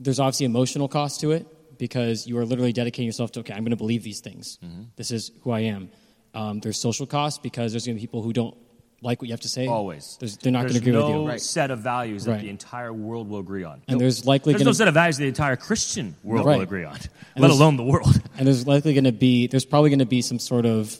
there's 0.00 0.20
obviously 0.20 0.46
emotional 0.46 0.88
cost 0.88 1.20
to 1.20 1.32
it 1.32 1.46
because 1.78 2.26
you 2.26 2.36
are 2.38 2.44
literally 2.44 2.72
dedicating 2.72 3.06
yourself 3.06 3.32
to 3.32 3.40
okay 3.40 3.52
i'm 3.54 3.60
going 3.62 3.70
to 3.70 3.76
believe 3.76 4.02
these 4.02 4.20
things 4.20 4.58
Mm-hmm. 4.64 4.82
this 4.96 5.10
is 5.10 5.30
who 5.42 5.50
i 5.50 5.60
am 5.60 5.90
um, 6.34 6.60
there's 6.60 6.78
social 6.78 7.06
cost 7.06 7.42
because 7.42 7.72
there's 7.72 7.86
going 7.86 7.96
to 7.96 8.00
be 8.00 8.06
people 8.06 8.20
who 8.22 8.32
don't 8.34 8.54
like 9.02 9.20
what 9.22 9.28
you 9.28 9.32
have 9.32 9.40
to 9.40 9.48
say 9.48 9.66
Always. 9.66 10.16
There's, 10.20 10.36
they're 10.38 10.52
not 10.52 10.62
going 10.62 10.72
to 10.74 10.78
agree 10.80 10.92
no 10.92 11.06
with 11.06 11.14
you 11.16 11.28
Right. 11.28 11.40
set 11.40 11.70
of 11.70 11.78
values 11.80 12.24
that 12.24 12.40
the 12.40 12.48
entire 12.50 12.92
world 12.92 13.28
will 13.28 13.38
agree 13.40 13.64
on. 13.64 13.82
and 13.88 14.00
there's 14.00 14.24
likely 14.26 14.52
There's 14.52 14.60
going 14.62 14.66
no 14.66 14.72
to 14.72 14.76
set 14.76 14.88
of 14.88 14.94
values 14.94 15.16
the 15.18 15.28
entire 15.28 15.56
Christian 15.56 16.14
world 16.22 16.44
Right. 16.46 16.56
will 16.56 16.62
agree 16.62 16.84
on, 16.84 16.98
let 17.36 17.50
alone 17.50 17.76
the 17.76 17.84
world. 17.84 18.20
and 18.38 18.46
there's 18.46 18.66
likely 18.66 18.92
going 18.94 19.04
to 19.04 19.12
be 19.12 19.46
there's 19.46 19.64
probably 19.66 19.90
going 19.90 20.00
to 20.00 20.06
be 20.06 20.20
some 20.22 20.38
sort 20.38 20.66
of 20.66 20.98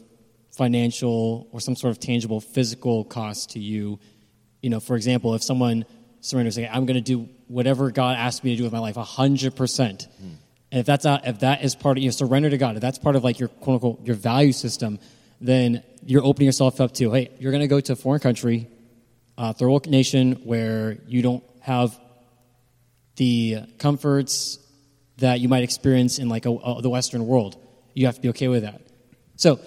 financial 0.56 1.46
or 1.52 1.60
some 1.60 1.76
sort 1.76 1.90
of 1.90 2.00
tangible 2.00 2.40
physical 2.40 3.04
cost 3.04 3.50
to 3.50 3.58
you 3.58 3.98
you 4.62 4.70
know 4.70 4.80
for 4.80 4.96
example 4.96 5.34
if 5.34 5.42
someone 5.42 5.84
surrenders 6.26 6.54
saying 6.56 6.68
i'm 6.72 6.86
going 6.86 6.96
to 7.02 7.08
do 7.14 7.28
whatever 7.48 7.90
god 7.90 8.16
asked 8.16 8.42
me 8.44 8.50
to 8.52 8.56
do 8.58 8.64
with 8.64 8.72
my 8.72 8.78
life 8.78 8.96
100% 8.96 9.80
and 10.72 10.80
if 10.80 10.86
that's 10.86 11.04
not 11.04 11.26
if 11.26 11.40
that 11.40 11.62
is 11.64 11.74
part 11.76 11.96
of 11.96 12.02
you 12.02 12.08
know, 12.08 12.12
surrender 12.12 12.50
to 12.50 12.58
god 12.58 12.74
if 12.76 12.82
that's 12.82 12.98
part 12.98 13.16
of 13.16 13.24
like 13.24 13.38
your 13.38 13.48
quote 13.48 13.74
unquote 13.74 14.06
your 14.06 14.16
value 14.16 14.52
system 14.52 14.98
then 15.40 15.82
you're 16.04 16.24
opening 16.24 16.46
yourself 16.46 16.80
up 16.80 16.92
to 16.92 17.12
hey 17.12 17.30
you're 17.38 17.52
going 17.52 17.60
to 17.62 17.68
go 17.68 17.80
to 17.80 17.92
a 17.92 17.96
foreign 17.96 18.20
country 18.20 18.68
uh, 19.38 19.52
third 19.52 19.68
world 19.68 19.86
nation 19.86 20.32
where 20.44 20.98
you 21.06 21.20
don't 21.22 21.44
have 21.60 21.98
the 23.16 23.58
comforts 23.78 24.58
that 25.18 25.40
you 25.40 25.48
might 25.48 25.62
experience 25.62 26.18
in 26.18 26.28
like 26.28 26.46
a, 26.46 26.50
a- 26.50 26.82
the 26.82 26.90
Western 26.90 27.26
world. 27.26 27.56
You 27.94 28.06
have 28.06 28.16
to 28.16 28.20
be 28.20 28.28
okay 28.30 28.48
with 28.48 28.62
that. 28.62 28.82
So, 29.36 29.60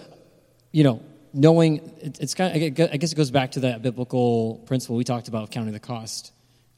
you 0.71 0.83
know, 0.83 1.01
knowing 1.33 1.77
it, 2.01 2.19
it's 2.19 2.33
kind 2.35 2.55
of, 2.55 2.91
I 2.91 2.97
guess 2.97 3.11
it 3.11 3.15
goes 3.15 3.31
back 3.31 3.51
to 3.51 3.61
that 3.61 3.81
biblical 3.81 4.55
principle 4.67 4.95
we 4.95 5.03
talked 5.03 5.27
about 5.27 5.43
of 5.43 5.51
counting 5.51 5.73
the 5.73 5.79
cost 5.79 6.31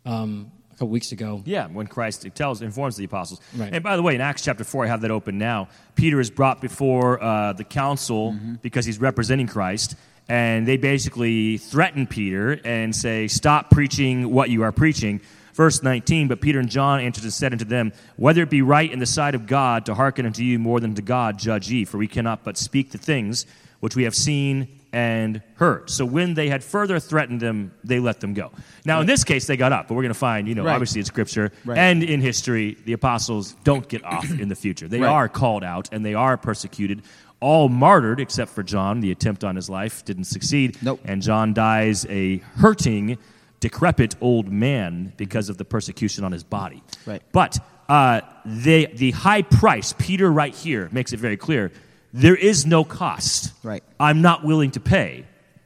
um, 0.05 0.51
a 0.71 0.73
couple 0.73 0.89
weeks 0.89 1.11
ago. 1.11 1.41
Yeah, 1.45 1.67
when 1.67 1.87
Christ 1.87 2.25
tells, 2.35 2.61
informs 2.61 2.95
the 2.97 3.05
apostles. 3.05 3.39
Right. 3.55 3.73
And 3.73 3.83
by 3.83 3.95
the 3.95 4.01
way, 4.01 4.15
in 4.15 4.21
Acts 4.21 4.43
chapter 4.43 4.63
4, 4.63 4.85
I 4.85 4.87
have 4.87 5.01
that 5.01 5.11
open 5.11 5.37
now. 5.37 5.69
Peter 5.95 6.19
is 6.19 6.29
brought 6.29 6.61
before 6.61 7.21
uh, 7.23 7.53
the 7.53 7.63
council 7.63 8.31
Mm-hmm. 8.33 8.55
because 8.61 8.85
he's 8.85 8.99
representing 8.99 9.47
Christ. 9.47 9.95
And 10.29 10.67
they 10.67 10.77
basically 10.77 11.57
threaten 11.57 12.07
Peter 12.07 12.59
and 12.63 12.95
say, 12.95 13.27
Stop 13.27 13.69
preaching 13.69 14.31
what 14.31 14.49
you 14.49 14.63
are 14.63 14.71
preaching. 14.71 15.19
Verse 15.53 15.83
19, 15.83 16.29
but 16.29 16.39
Peter 16.39 16.59
and 16.59 16.69
John 16.69 17.01
answered 17.01 17.25
and 17.25 17.33
said 17.33 17.51
unto 17.51 17.65
them, 17.65 17.91
Whether 18.15 18.43
it 18.43 18.49
be 18.49 18.61
right 18.61 18.89
in 18.89 18.99
the 18.99 19.05
sight 19.05 19.35
of 19.35 19.45
God 19.47 19.85
to 19.87 19.93
hearken 19.95 20.25
unto 20.25 20.43
you 20.43 20.57
more 20.59 20.79
than 20.79 20.95
to 20.95 21.01
God, 21.01 21.37
judge 21.37 21.69
ye, 21.69 21.83
for 21.83 21.97
we 21.97 22.07
cannot 22.07 22.45
but 22.45 22.57
speak 22.57 22.91
the 22.91 22.97
things 22.97 23.45
which 23.81 23.95
we 23.97 24.03
have 24.03 24.15
seen 24.15 24.69
and 24.93 25.41
heard. 25.55 25.89
So 25.89 26.05
when 26.05 26.33
they 26.33 26.49
had 26.49 26.63
further 26.63 26.99
threatened 26.99 27.39
them, 27.39 27.71
they 27.83 27.99
let 27.99 28.19
them 28.19 28.33
go. 28.33 28.51
Now, 28.85 28.99
in 28.99 29.07
this 29.07 29.23
case, 29.23 29.47
they 29.47 29.55
got 29.57 29.71
up, 29.71 29.87
but 29.87 29.93
we're 29.95 30.03
going 30.03 30.13
to 30.13 30.19
find, 30.19 30.47
you 30.47 30.55
know, 30.55 30.65
Right. 30.65 30.73
obviously 30.73 30.99
in 30.99 31.05
Scripture 31.05 31.51
Right. 31.63 31.77
and 31.77 32.03
in 32.03 32.19
history, 32.21 32.77
the 32.85 32.93
apostles 32.93 33.55
don't 33.63 33.87
get 33.87 34.03
off 34.03 34.29
in 34.39 34.49
the 34.49 34.55
future. 34.55 34.87
They 34.87 35.01
are 35.03 35.29
called 35.29 35.63
out 35.63 35.89
and 35.93 36.05
they 36.05 36.13
are 36.13 36.35
persecuted, 36.37 37.03
all 37.39 37.69
martyred 37.69 38.19
except 38.19 38.51
for 38.51 38.63
John. 38.63 38.99
The 38.99 39.11
attempt 39.11 39.43
on 39.43 39.55
his 39.55 39.69
life 39.69 40.03
didn't 40.03 40.25
succeed. 40.25 40.77
Nope. 40.81 40.99
And 41.05 41.21
John 41.21 41.53
dies 41.53 42.05
a 42.09 42.37
hurting 42.57 43.17
decrepit 43.61 44.15
old 44.21 44.51
man 44.51 45.13
because 45.17 45.47
of 45.47 45.57
the 45.57 45.65
persecution 45.65 46.23
on 46.23 46.31
his 46.31 46.43
body. 46.43 46.83
Right. 47.05 47.21
But 47.31 47.59
uh, 47.87 48.21
they, 48.45 48.87
the 48.87 49.11
high 49.11 49.43
price, 49.43 49.93
Peter 49.97 50.31
right 50.31 50.53
here 50.55 50.89
makes 50.91 51.13
it 51.13 51.19
very 51.19 51.37
clear 51.37 51.71
there 52.13 52.35
is 52.35 52.65
no 52.65 52.83
cost. 52.83 53.53
Right. 53.63 53.83
I'm 53.99 54.21
not 54.21 54.43
willing 54.43 54.71
to 54.71 54.79
pay 54.79 55.25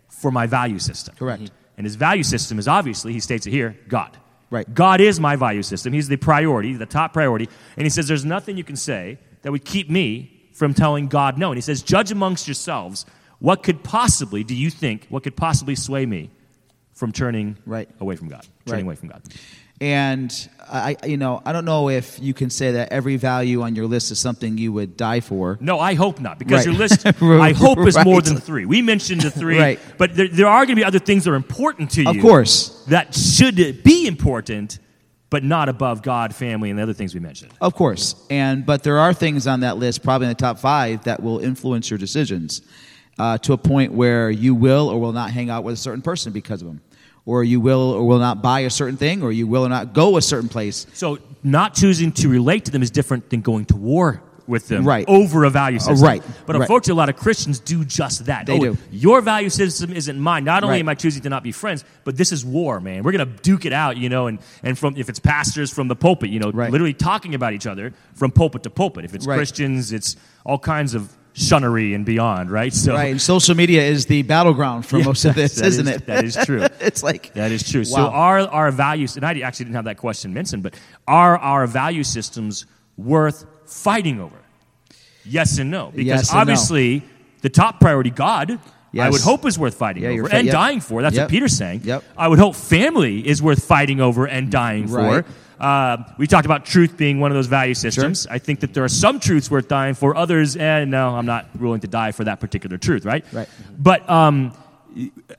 for 0.09 0.31
my 0.31 0.47
value 0.47 0.79
system. 0.79 1.15
Correct. 1.15 1.43
Mm-hmm. 1.43 1.55
And 1.77 1.85
his 1.85 1.95
value 1.95 2.23
system 2.23 2.57
is 2.59 2.67
obviously, 2.67 3.13
he 3.13 3.19
states 3.19 3.45
it 3.47 3.51
here, 3.51 3.77
God. 3.87 4.17
Right. 4.49 4.71
God 4.73 5.01
is 5.01 5.19
my 5.19 5.35
value 5.35 5.63
system. 5.63 5.91
He's 5.91 6.07
the 6.07 6.17
priority, 6.17 6.73
the 6.73 6.85
top 6.85 7.13
priority. 7.13 7.49
And 7.75 7.85
he 7.85 7.89
says, 7.89 8.07
There's 8.07 8.23
nothing 8.25 8.57
you 8.57 8.63
can 8.63 8.75
say 8.75 9.17
that 9.41 9.51
would 9.51 9.65
keep 9.65 9.89
me 9.89 10.49
from 10.53 10.73
telling 10.73 11.07
God 11.07 11.37
no. 11.37 11.49
And 11.51 11.57
he 11.57 11.61
says, 11.61 11.81
Judge 11.81 12.11
amongst 12.11 12.47
yourselves. 12.47 13.05
What 13.39 13.63
could 13.63 13.83
possibly, 13.83 14.43
do 14.43 14.55
you 14.55 14.69
think, 14.69 15.07
what 15.09 15.23
could 15.23 15.35
possibly 15.35 15.75
sway 15.75 16.05
me 16.05 16.29
from 16.93 17.11
turning 17.11 17.57
Right. 17.65 17.89
away 17.99 18.15
from 18.15 18.29
God? 18.29 18.47
Turning 18.65 18.85
Right. 18.85 18.87
away 18.87 18.95
from 18.95 19.09
God. 19.09 19.21
And 19.81 20.31
I, 20.71 20.95
you 21.05 21.17
know, 21.17 21.41
I 21.45 21.51
don't 21.51 21.65
know 21.65 21.89
if 21.89 22.17
you 22.21 22.33
can 22.33 22.49
say 22.49 22.71
that 22.71 22.93
every 22.93 23.17
value 23.17 23.61
on 23.61 23.75
your 23.75 23.87
list 23.87 24.09
is 24.09 24.19
something 24.19 24.57
you 24.57 24.71
would 24.71 24.95
die 24.95 25.19
for. 25.19 25.57
No, 25.59 25.79
I 25.79 25.95
hope 25.95 26.21
not, 26.21 26.39
because 26.39 26.65
Right. 26.65 26.65
your 26.67 26.75
list, 26.75 27.05
I 27.21 27.51
hope, 27.51 27.79
is 27.79 27.97
more 28.05 28.21
than 28.21 28.37
three. 28.49 28.65
We 28.65 28.81
mentioned 28.81 29.21
the 29.21 29.31
three, 29.31 29.59
Right. 29.59 29.79
but 29.97 30.15
there, 30.15 30.29
there 30.29 30.47
are 30.47 30.65
going 30.65 30.75
to 30.77 30.81
be 30.81 30.85
other 30.85 30.99
things 30.99 31.25
that 31.25 31.31
are 31.31 31.35
important 31.35 31.91
to 31.91 32.03
you. 32.03 32.09
Of 32.09 32.19
course, 32.19 32.83
That 32.87 33.13
should 33.13 33.83
be 33.83 34.07
important, 34.07 34.79
but 35.29 35.43
not 35.43 35.67
above 35.67 36.01
God, 36.01 36.33
family, 36.33 36.69
and 36.69 36.79
the 36.79 36.83
other 36.83 36.93
things 36.93 37.13
we 37.13 37.19
mentioned. 37.19 37.51
of 37.59 37.75
course. 37.75 38.15
And 38.29 38.65
but 38.65 38.81
there 38.83 38.97
are 38.99 39.13
things 39.13 39.45
on 39.45 39.59
that 39.59 39.75
list, 39.77 40.03
probably 40.03 40.25
in 40.27 40.29
the 40.29 40.35
top 40.35 40.57
five, 40.59 41.03
that 41.03 41.21
will 41.21 41.39
influence 41.39 41.89
your 41.89 41.97
decisions 41.99 42.61
uh, 43.19 43.37
to 43.39 43.51
a 43.51 43.57
point 43.57 43.91
where 43.91 44.29
you 44.31 44.55
will 44.55 44.87
or 44.87 45.01
will 45.01 45.11
not 45.13 45.31
hang 45.31 45.49
out 45.49 45.63
with 45.65 45.73
a 45.73 45.77
certain 45.77 46.01
person 46.01 46.31
because 46.31 46.61
of 46.61 46.67
them, 46.67 46.81
or 47.25 47.43
you 47.43 47.59
will 47.59 47.91
or 47.91 48.05
will 48.07 48.19
not 48.19 48.41
buy 48.41 48.61
a 48.61 48.69
certain 48.69 48.97
thing, 48.97 49.21
or 49.23 49.31
you 49.31 49.47
will 49.47 49.65
or 49.65 49.69
not 49.69 49.93
go 49.93 50.17
a 50.17 50.21
certain 50.21 50.49
place. 50.49 50.85
So, 50.93 51.17
not 51.43 51.73
choosing 51.75 52.11
to 52.13 52.27
relate 52.29 52.65
to 52.65 52.71
them 52.71 52.81
is 52.83 52.91
different 52.91 53.29
than 53.29 53.41
going 53.41 53.65
to 53.65 53.75
war 53.75 54.21
with 54.47 54.67
them 54.67 54.85
Right. 54.85 55.05
over 55.07 55.43
a 55.43 55.49
value 55.49 55.79
system. 55.79 56.05
right. 56.07 56.23
But 56.45 56.53
Right. 56.55 56.61
unfortunately, 56.61 56.91
a 56.91 57.01
lot 57.01 57.09
of 57.09 57.15
Christians 57.15 57.57
do 57.59 57.83
just 57.83 58.25
that. 58.27 58.45
They 58.45 58.53
Oh, 58.53 58.59
do. 58.59 58.77
Your 58.91 59.19
value 59.21 59.49
system 59.49 59.91
isn't 59.91 60.19
mine. 60.19 60.43
Not 60.43 60.63
only 60.63 60.75
Right. 60.75 60.79
am 60.81 60.89
I 60.89 60.93
choosing 60.93 61.23
to 61.23 61.29
not 61.29 61.41
be 61.41 61.51
friends, 61.51 61.83
but 62.03 62.15
this 62.15 62.31
is 62.31 62.45
war, 62.45 62.79
man. 62.79 63.01
We're 63.01 63.11
going 63.11 63.27
to 63.27 63.41
duke 63.41 63.65
it 63.65 63.73
out, 63.73 63.97
you 63.97 64.07
know, 64.07 64.27
and, 64.27 64.37
and 64.61 64.77
from 64.77 64.95
if 64.97 65.09
it's 65.09 65.17
pastors 65.17 65.71
from 65.73 65.87
the 65.87 65.95
pulpit, 65.95 66.29
you 66.29 66.39
know, 66.39 66.51
Right. 66.51 66.71
literally 66.71 66.93
talking 66.93 67.33
about 67.33 67.53
each 67.53 67.65
other 67.65 67.91
from 68.13 68.29
pulpit 68.29 68.61
to 68.63 68.69
pulpit. 68.69 69.03
If 69.03 69.15
it's 69.15 69.25
Right. 69.25 69.35
Christians, 69.35 69.91
it's 69.91 70.15
all 70.45 70.59
kinds 70.59 70.93
of 70.93 71.09
shunnery 71.37 71.93
and 71.93 72.05
beyond, 72.05 72.49
right? 72.49 72.73
So 72.73 72.93
Right, 72.93 73.11
and 73.11 73.21
social 73.21 73.55
media 73.55 73.83
is 73.83 74.05
the 74.05 74.21
battleground 74.23 74.85
for 74.85 74.97
Yeah, 74.99 75.05
most 75.05 75.25
of 75.25 75.35
this, 75.35 75.59
isn't 75.59 75.87
is- 75.87 75.95
it? 75.97 76.05
that 76.07 76.23
is 76.23 76.37
true. 76.45 76.63
it's 76.79 77.03
like 77.03 77.33
That 77.33 77.51
is 77.51 77.69
true. 77.69 77.83
So 77.83 78.03
Wow. 78.05 78.09
are 78.11 78.39
our 78.39 78.71
values, 78.71 79.17
and 79.17 79.25
I 79.25 79.37
actually 79.41 79.65
didn't 79.65 79.75
have 79.75 79.85
that 79.85 79.97
question 79.97 80.33
mentioned, 80.33 80.63
but 80.63 80.75
are 81.07 81.37
our 81.37 81.67
value 81.67 82.03
systems 82.03 82.65
worth 82.97 83.45
fighting 83.65 84.21
over? 84.21 84.37
Yes 85.25 85.57
and 85.57 85.69
no. 85.69 85.87
Because 85.91 86.05
Yes 86.05 86.29
and 86.29 86.35
no. 86.37 86.41
obviously, 86.41 87.03
the 87.41 87.49
top 87.49 87.79
priority, 87.81 88.11
God, 88.11 88.57
I 88.97 89.09
would 89.09 89.19
hope 89.21 89.45
is 89.45 89.59
worth 89.59 89.75
fighting 89.75 90.03
Yeah, 90.03 90.09
over 90.11 90.29
fa- 90.29 90.35
and 90.37 90.45
yep. 90.45 90.53
dying 90.53 90.79
for. 90.79 91.01
That's 91.01 91.15
Yep. 91.17 91.23
what 91.25 91.29
Peter's 91.31 91.57
saying. 91.57 91.81
Yep. 91.83 92.03
I 92.17 92.29
would 92.29 92.39
hope 92.39 92.55
family 92.55 93.27
is 93.27 93.41
worth 93.41 93.65
fighting 93.65 93.99
over 93.99 94.25
and 94.25 94.49
dying 94.49 94.87
Right. 94.89 95.25
for. 95.25 95.31
Uh, 95.59 95.97
we 96.17 96.27
talked 96.27 96.45
about 96.45 96.65
truth 96.65 96.97
being 96.97 97.19
one 97.19 97.31
of 97.31 97.35
those 97.35 97.47
value 97.47 97.73
systems. 97.73 98.27
I 98.27 98.39
think 98.39 98.59
that 98.61 98.73
there 98.73 98.83
are 98.83 98.89
some 98.89 99.19
truths 99.19 99.49
worth 99.49 99.67
dying 99.67 99.93
for. 99.93 100.15
Others, 100.15 100.55
and 100.57 100.91
no, 100.91 101.15
I'm 101.15 101.25
not 101.25 101.47
willing 101.59 101.81
to 101.81 101.87
die 101.87 102.11
for 102.11 102.23
that 102.25 102.39
particular 102.39 102.77
truth, 102.77 103.05
right? 103.05 103.23
Right. 103.31 103.47
But 103.77 104.09
um, 104.09 104.53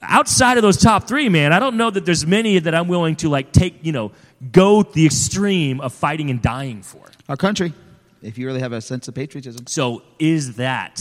outside 0.02 0.56
of 0.56 0.62
those 0.62 0.76
top 0.78 1.06
three, 1.08 1.28
man, 1.28 1.52
I 1.52 1.58
don't 1.58 1.76
know 1.76 1.90
that 1.90 2.04
there's 2.06 2.26
many 2.26 2.58
that 2.58 2.74
I'm 2.74 2.88
willing 2.88 3.16
to 3.16 3.28
like 3.28 3.52
take, 3.52 3.84
you 3.84 3.92
know, 3.92 4.12
go 4.52 4.82
the 4.82 5.04
extreme 5.06 5.80
of 5.80 5.92
fighting 5.92 6.30
and 6.30 6.40
dying 6.42 6.82
for. 6.82 7.02
our 7.28 7.36
country. 7.36 7.72
If 8.22 8.38
you 8.38 8.46
really 8.46 8.60
have 8.60 8.72
a 8.72 8.80
sense 8.80 9.08
of 9.08 9.14
patriotism, 9.14 9.66
So, 9.66 10.02
is 10.18 10.56
that 10.56 11.00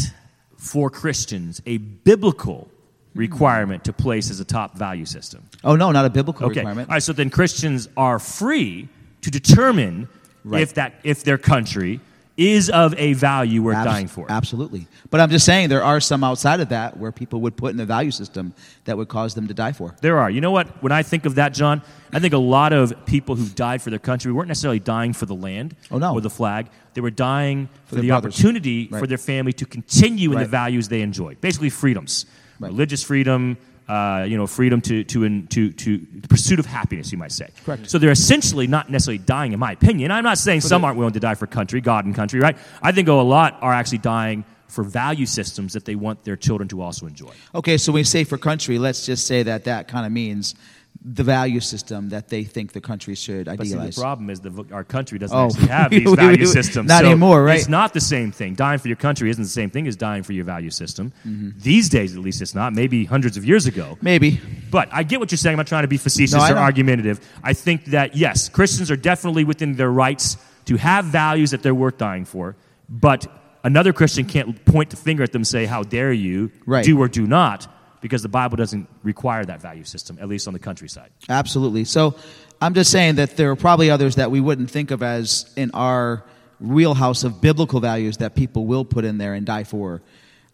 for 0.57 0.89
Christians 0.89 1.62
a 1.65 1.77
biblical 1.77 2.69
requirement 3.15 3.86
to 3.86 3.93
place 3.93 4.29
as 4.29 4.39
a 4.41 4.45
top 4.45 4.77
value 4.77 5.05
system? 5.05 5.43
oh 5.63 5.75
no, 5.75 5.91
not 5.91 6.05
a 6.05 6.10
biblical 6.10 6.48
Okay. 6.48 6.60
requirement. 6.60 6.89
All 6.89 6.93
right. 6.95 7.03
So 7.03 7.13
then 7.13 7.29
Christians 7.29 7.88
are 7.98 8.19
free 8.19 8.89
to 9.25 9.32
determine 9.32 10.08
Right. 10.44 10.62
if 10.62 10.75
that 10.75 10.94
if 11.03 11.24
their 11.24 11.39
country 11.39 12.00
is 12.38 12.70
of 12.70 12.94
a 13.00 13.13
value 13.13 13.63
worth 13.63 13.77
Abs- 13.77 13.86
dying 13.86 14.08
for. 14.08 14.25
Absolutely. 14.29 14.88
But 15.10 15.22
I'm 15.22 15.29
just 15.32 15.46
saying 15.46 15.70
there 15.70 15.84
are 15.84 16.00
some 16.01 16.22
outside 16.24 16.60
of 16.60 16.70
that 16.70 16.98
where 16.98 17.12
people 17.12 17.39
would 17.41 17.55
put 17.55 17.74
in 17.74 17.79
a 17.79 17.86
value 17.86 18.12
system 18.12 18.53
that 18.84 18.96
would 18.98 19.08
cause 19.08 19.34
them 19.34 19.48
to 19.48 19.53
die 19.53 19.72
for. 19.72 19.96
There 20.01 20.20
are. 20.20 20.29
You 20.29 20.41
know 20.41 20.51
what? 20.51 20.67
When 20.84 20.91
I 20.91 21.01
think 21.01 21.25
of 21.25 21.36
that, 21.36 21.53
John, 21.53 21.82
I 22.13 22.20
think 22.20 22.34
a 22.34 22.38
lot 22.38 22.74
of 22.74 22.94
people 23.05 23.36
who 23.36 23.46
died 23.48 23.82
for 23.82 23.89
their 23.89 24.00
country 24.00 24.32
weren't 24.34 24.50
necessarily 24.50 24.79
dying 24.79 25.13
for 25.13 25.25
the 25.25 25.34
land 25.34 25.75
Oh, 25.89 25.98
no. 25.98 26.13
or 26.13 26.20
the 26.22 26.29
flag. 26.29 26.67
They 26.94 27.01
were 27.01 27.10
dying 27.10 27.70
for, 27.86 27.96
their 27.96 28.01
the 28.03 28.08
brothers. 28.10 28.34
opportunity 28.36 28.88
for 28.89 29.08
their 29.08 29.17
family 29.17 29.53
to 29.53 29.65
continue 29.65 30.32
in 30.34 30.39
the 30.39 30.46
values 30.46 30.89
they 30.89 31.01
enjoyed. 31.01 31.39
Basically, 31.41 31.70
freedoms, 31.72 32.25
Right. 32.60 32.70
religious 32.70 33.01
freedom. 33.01 33.58
Uh, 33.88 34.25
you 34.27 34.36
know, 34.36 34.48
freedom 34.48 34.82
to 34.82 35.04
to, 35.04 35.24
in, 35.25 35.46
to 35.48 35.72
to 35.72 35.98
the 35.98 36.27
pursuit 36.27 36.58
of 36.58 36.65
happiness, 36.65 37.12
you 37.12 37.20
might 37.20 37.32
say. 37.32 37.48
Correct. 37.65 37.88
So 37.88 38.00
they're 38.00 38.10
essentially 38.10 38.65
not 38.65 38.89
necessarily 38.89 39.20
dying, 39.20 39.54
in 39.54 39.60
my 39.60 39.74
opinion. 39.74 40.10
I'm 40.10 40.24
not 40.24 40.39
saying 40.39 40.62
some 40.62 40.82
the- 40.82 40.88
aren't 40.88 40.98
willing 40.98 41.13
to 41.13 41.20
die 41.20 41.36
for 41.36 41.46
country, 41.46 41.82
God 41.82 42.06
and 42.06 42.15
country, 42.15 42.39
right? 42.39 42.58
I 42.82 42.92
think 42.92 43.10
a 43.10 43.13
lot 43.13 43.60
are 43.62 43.72
actually 43.72 44.00
dying 44.00 44.44
for 44.68 44.84
value 44.84 45.27
systems 45.27 45.74
that 45.74 45.86
they 45.86 45.96
want 45.96 46.24
their 46.24 46.36
children 46.36 46.68
to 46.70 46.82
also 46.82 47.06
enjoy. 47.06 47.32
Okay, 47.54 47.77
so 47.77 47.92
when 47.92 48.00
we 48.00 48.04
say 48.04 48.24
for 48.24 48.38
country, 48.39 48.80
let's 48.80 49.06
just 49.06 49.27
say 49.27 49.44
that 49.44 49.65
that 49.65 49.88
kind 49.88 50.06
of 50.06 50.12
means 50.12 50.56
the 51.03 51.23
value 51.23 51.59
system 51.59 52.09
that 52.09 52.29
they 52.29 52.43
think 52.43 52.71
the 52.73 52.81
country 52.81 53.13
should 53.15 53.45
But 53.45 53.67
see, 53.67 53.75
the 53.75 53.91
problem 53.95 54.29
is 54.29 54.39
that 54.41 54.71
our 54.71 54.83
country 54.83 55.19
doesn't 55.19 55.37
Oh. 55.37 55.47
actually 55.47 55.67
have 55.67 55.91
these 55.91 56.11
value 56.13 56.39
we- 56.39 56.45
systems. 56.45 56.87
not 56.87 57.01
So 57.01 57.07
anymore, 57.11 57.43
right? 57.43 57.59
It's 57.59 57.67
not 57.69 57.93
the 57.93 57.99
same 58.01 58.31
thing. 58.31 58.55
Dying 58.55 58.79
for 58.79 58.87
your 58.87 58.97
country 58.97 59.29
isn't 59.29 59.43
the 59.43 59.49
same 59.49 59.69
thing 59.69 59.87
as 59.87 59.95
dying 59.95 60.23
for 60.23 60.33
your 60.33 60.45
value 60.45 60.71
system. 60.71 61.13
Mm-hmm. 61.27 61.59
These 61.59 61.89
days, 61.89 62.15
at 62.15 62.21
least, 62.21 62.41
it's 62.41 62.55
not. 62.55 62.73
Maybe 62.73 63.05
hundreds 63.05 63.37
of 63.37 63.45
years 63.45 63.65
ago. 63.67 63.97
Maybe. 64.01 64.39
But 64.71 64.89
I 64.91 65.03
get 65.03 65.19
what 65.19 65.31
you're 65.31 65.37
saying. 65.37 65.53
I'm 65.53 65.57
not 65.57 65.67
trying 65.67 65.83
to 65.83 65.87
be 65.87 65.97
facetious 65.97 66.33
No, 66.33 66.53
or 66.55 66.57
argumentative. 66.57 67.19
I 67.43 67.53
think 67.53 67.85
that, 67.85 68.15
yes, 68.15 68.49
Christians 68.49 68.89
are 68.89 68.97
definitely 68.97 69.43
within 69.43 69.75
their 69.75 69.91
rights 69.91 70.37
to 70.65 70.77
have 70.77 71.05
values 71.05 71.51
that 71.51 71.61
they're 71.61 71.75
worth 71.75 71.97
dying 71.99 72.25
for. 72.25 72.55
But 72.89 73.27
another 73.63 73.93
Christian 73.93 74.25
can't 74.25 74.65
point 74.65 74.89
the 74.89 74.95
finger 74.95 75.21
at 75.23 75.31
them 75.31 75.41
and 75.41 75.47
say, 75.47 75.65
How 75.65 75.83
dare 75.83 76.11
you 76.13 76.51
Right. 76.65 76.83
do 76.85 76.99
or 76.99 77.07
do 77.07 77.27
not, 77.27 77.67
because 78.01 78.21
the 78.21 78.29
Bible 78.29 78.57
doesn't 78.57 78.87
require 79.03 79.43
that 79.45 79.61
value 79.61 79.83
system, 79.83 80.17
at 80.21 80.27
least 80.27 80.47
on 80.47 80.53
the 80.53 80.59
countryside. 80.59 81.09
Absolutely. 81.29 81.85
So 81.85 82.15
I'm 82.61 82.73
just 82.73 82.91
saying 82.91 83.15
that 83.15 83.37
there 83.37 83.51
are 83.51 83.55
probably 83.55 83.89
others 83.89 84.15
that 84.15 84.31
we 84.31 84.39
wouldn't 84.39 84.69
think 84.69 84.91
of 84.91 85.03
as 85.03 85.51
in 85.55 85.71
our 85.71 86.23
wheelhouse 86.59 87.23
of 87.23 87.41
biblical 87.41 87.79
values 87.79 88.17
that 88.17 88.35
people 88.35 88.65
will 88.65 88.85
put 88.85 89.05
in 89.05 89.17
there 89.17 89.33
and 89.33 89.45
die 89.45 89.63
for. 89.63 90.01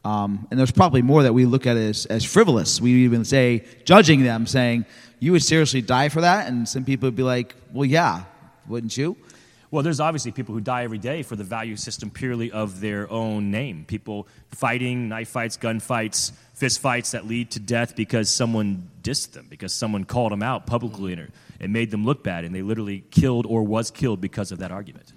Um, 0.03 0.47
and 0.49 0.59
there's 0.59 0.71
probably 0.71 1.03
more 1.03 1.23
that 1.23 1.33
we 1.33 1.45
look 1.45 1.67
at 1.67 1.77
as, 1.77 2.07
as 2.07 2.23
frivolous. 2.23 2.81
We 2.81 2.91
even 3.03 3.23
say, 3.23 3.65
judging 3.85 4.23
them, 4.23 4.47
saying, 4.47 4.85
you 5.19 5.31
would 5.33 5.43
seriously 5.43 5.81
die 5.81 6.09
for 6.09 6.21
that? 6.21 6.47
And 6.47 6.67
some 6.67 6.85
people 6.85 7.07
would 7.07 7.15
be 7.15 7.23
like, 7.23 7.55
well, 7.71 7.85
yeah, 7.85 8.23
wouldn't 8.67 8.97
you? 8.97 9.15
Well, 9.71 9.83
there's 9.83 10.01
obviously 10.01 10.33
people 10.33 10.53
who 10.53 10.59
die 10.59 10.83
every 10.83 10.97
day 10.97 11.23
for 11.23 11.37
the 11.37 11.45
value 11.45 11.77
system 11.77 12.09
purely 12.09 12.51
of 12.51 12.81
their 12.81 13.09
own 13.09 13.51
name. 13.51 13.85
People 13.85 14.27
fighting, 14.49 15.07
knife 15.07 15.29
fights, 15.29 15.55
gun 15.55 15.79
fights, 15.79 16.33
fist 16.53 16.81
fights 16.81 17.11
that 17.11 17.25
lead 17.25 17.51
to 17.51 17.59
death 17.61 17.95
because 17.95 18.29
someone 18.29 18.89
dissed 19.01 19.31
them, 19.31 19.47
because 19.49 19.73
someone 19.73 20.03
called 20.03 20.33
them 20.33 20.43
out 20.43 20.67
publicly 20.67 21.17
and 21.61 21.71
made 21.71 21.89
them 21.89 22.03
look 22.03 22.21
bad, 22.21 22.43
and 22.43 22.53
they 22.53 22.61
literally 22.61 23.05
killed 23.11 23.45
or 23.45 23.63
was 23.63 23.91
killed 23.91 24.19
because 24.19 24.51
of 24.51 24.59
that 24.59 24.71
argument. 24.71 25.13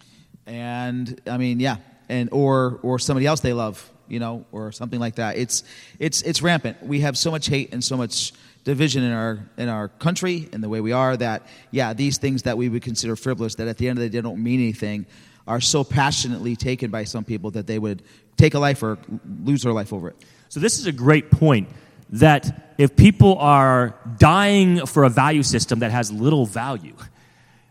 and 0.47 1.21
I 1.27 1.37
mean, 1.37 1.59
yeah, 1.59 1.79
and 2.09 2.29
or 2.33 2.79
or 2.83 3.01
somebody 3.01 3.27
else 3.27 3.41
they 3.41 3.53
love, 3.53 3.91
you 4.09 4.21
know, 4.21 4.45
or 4.53 4.71
something 4.71 5.01
like 5.01 5.17
that. 5.17 5.37
It's 5.37 5.65
it's 5.99 6.23
it's 6.23 6.43
rampant. 6.43 6.81
We 6.83 7.01
have 7.01 7.19
so 7.19 7.33
much 7.33 7.49
hate 7.49 7.73
and 7.73 7.83
so 7.83 7.97
much 7.97 8.33
division 8.65 9.03
in 9.03 9.13
our 9.13 9.47
in 9.57 9.69
our 9.69 9.89
country 9.89 10.49
and 10.53 10.63
the 10.63 10.69
way 10.69 10.81
we 10.81 10.93
are 10.93 11.17
that 11.17 11.47
yeah, 11.71 11.93
these 11.93 12.19
things 12.19 12.43
that 12.43 12.57
we 12.57 12.69
would 12.69 12.83
consider 12.83 13.15
frivolous 13.15 13.55
that 13.57 13.69
at 13.69 13.79
the 13.79 13.89
end 13.89 13.99
of 13.99 14.03
the 14.03 14.09
day 14.09 14.21
don't 14.21 14.43
mean 14.43 14.61
anything 14.61 15.07
are 15.47 15.61
so 15.61 15.85
passionately 15.85 16.57
taken 16.57 16.91
by 16.91 17.05
some 17.05 17.25
people 17.25 17.51
that 17.51 17.67
they 17.67 17.79
would 17.79 18.03
take 18.37 18.55
a 18.55 18.59
life 18.59 18.83
or 18.83 18.99
lose 19.45 19.63
their 19.63 19.73
life 19.73 19.93
over 19.93 20.09
it. 20.09 20.17
So, 20.49 20.61
this 20.61 20.79
is 20.79 20.87
a 20.87 20.93
great 20.93 21.31
point 21.31 21.69
that 22.11 22.75
if 22.79 22.97
people 22.97 23.39
are 23.39 23.99
dying 24.19 24.87
for 24.87 25.05
a 25.05 25.11
value 25.11 25.43
system 25.43 25.81
that 25.81 25.91
has 25.91 26.11
little 26.11 26.47
value, 26.47 26.97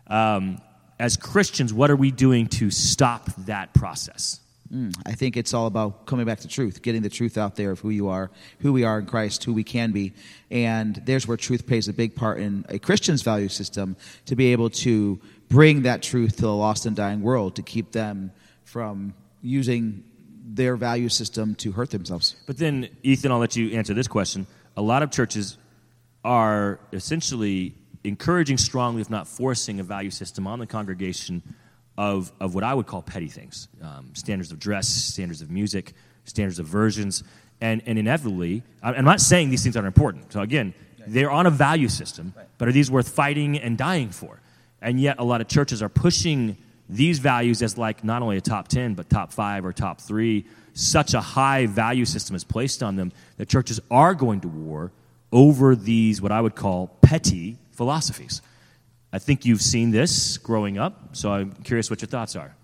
um, 0.08 0.62
as 1.00 1.18
Christians, 1.18 1.74
what 1.74 1.90
are 1.90 1.96
we 1.96 2.12
doing 2.12 2.48
to 2.48 2.70
stop 2.70 3.34
that 3.46 3.74
process? 3.74 4.40
Mm, 4.74 4.94
I 5.06 5.12
think 5.12 5.38
it's 5.38 5.54
all 5.54 5.68
about 5.68 6.08
coming 6.08 6.26
back 6.26 6.40
to 6.40 6.48
truth, 6.48 6.82
getting 6.82 7.04
the 7.04 7.10
truth 7.10 7.38
out 7.38 7.56
there 7.56 7.72
of 7.72 7.80
who 7.80 7.92
you 7.92 8.10
are, 8.10 8.32
who 8.60 8.74
we 8.74 8.84
are 8.84 9.00
in 9.00 9.06
Christ, 9.06 9.44
who 9.44 9.54
we 9.54 9.64
can 9.64 9.92
be. 9.92 10.14
And 10.50 10.96
there's 11.06 11.28
where 11.28 11.38
truth 11.38 11.68
plays 11.68 11.88
a 11.88 11.94
big 11.94 12.16
part 12.16 12.40
in 12.40 12.66
a 12.70 12.80
Christian's 12.80 13.22
value 13.22 13.50
system 13.50 13.96
to 14.26 14.36
be 14.36 14.52
able 14.52 14.72
to 14.72 15.20
bring 15.48 15.84
that 15.84 16.02
truth 16.02 16.38
to 16.38 16.42
the 16.44 16.56
lost 16.56 16.88
and 16.88 16.96
dying 16.96 17.22
world, 17.22 17.56
to 17.58 17.62
keep 17.62 17.92
them 17.92 18.32
from 18.64 19.14
using 19.44 20.04
their 20.44 20.76
value 20.76 21.10
system 21.10 21.54
to 21.56 21.72
hurt 21.72 21.92
themselves. 21.92 22.36
But 22.48 22.58
then, 22.58 22.90
Ethan, 23.04 23.32
I'll 23.32 23.40
let 23.40 23.56
you 23.56 23.78
answer 23.78 23.94
this 23.94 24.08
question. 24.08 24.48
A 24.76 24.82
lot 24.82 25.04
of 25.04 25.12
churches 25.12 25.58
are 26.24 26.80
essentially 26.92 27.76
encouraging 28.04 28.58
strongly, 28.58 29.02
if 29.02 29.10
not 29.10 29.28
forcing, 29.28 29.80
a 29.80 29.84
value 29.84 30.10
system 30.10 30.48
on 30.48 30.58
the 30.58 30.66
congregation 30.66 31.44
of, 31.98 32.32
of 32.40 32.56
what 32.56 32.64
I 32.64 32.74
would 32.74 32.88
call 32.88 33.02
petty 33.02 33.28
things 33.28 33.68
um, 33.82 34.12
standards 34.14 34.52
of 34.52 34.60
dress, 34.60 34.88
standards 34.88 35.42
of 35.42 35.52
music, 35.52 35.94
standards 36.26 36.60
of 36.60 36.66
versions. 36.66 37.24
And, 37.62 37.82
and 37.86 37.98
inevitably, 37.98 38.64
I'm 38.82 39.06
not 39.06 39.22
saying 39.22 39.50
these 39.50 39.64
things 39.64 39.78
aren't 39.78 39.88
important. 39.88 40.34
So, 40.34 40.42
again, 40.42 40.74
they're 41.08 41.32
on 41.32 41.46
a 41.46 41.50
value 41.50 41.88
system, 41.88 42.34
but 42.58 42.68
are 42.68 42.72
these 42.72 42.92
worth 42.92 43.10
fighting 43.10 43.58
and 43.58 43.78
dying 43.78 44.10
for? 44.10 44.42
And 44.82 45.00
yet, 45.00 45.18
a 45.20 45.24
lot 45.24 45.40
of 45.40 45.48
churches 45.48 45.82
are 45.82 45.90
pushing 45.90 46.58
these 46.90 47.20
values 47.20 47.62
as 47.62 47.78
like 47.78 48.04
not 48.04 48.22
only 48.22 48.38
a 48.38 48.42
top 48.42 48.68
10, 48.68 48.96
but 48.96 49.10
top 49.10 49.32
five 49.32 49.66
or 49.66 49.72
top 49.72 50.02
three. 50.02 50.46
Such 50.74 51.14
a 51.14 51.22
high 51.22 51.68
value 51.68 52.06
system 52.06 52.36
is 52.36 52.44
placed 52.44 52.84
on 52.84 52.96
them 52.96 53.12
that 53.38 53.48
churches 53.48 53.80
are 53.90 54.14
going 54.14 54.42
to 54.42 54.48
war 54.48 54.92
over 55.32 55.76
these, 55.76 56.22
what 56.22 56.32
I 56.32 56.42
would 56.42 56.56
call 56.56 56.88
petty 57.02 57.58
philosophies. 57.72 58.42
I 59.14 59.20
think 59.20 59.46
you've 59.46 59.62
seen 59.62 59.92
this 59.92 60.40
growing 60.40 60.80
up, 60.80 61.16
so 61.16 61.32
I'm 61.32 61.52
curious 61.52 61.92
what 61.92 62.02
your 62.02 62.10
thoughts 62.10 62.36
are. 62.36 62.56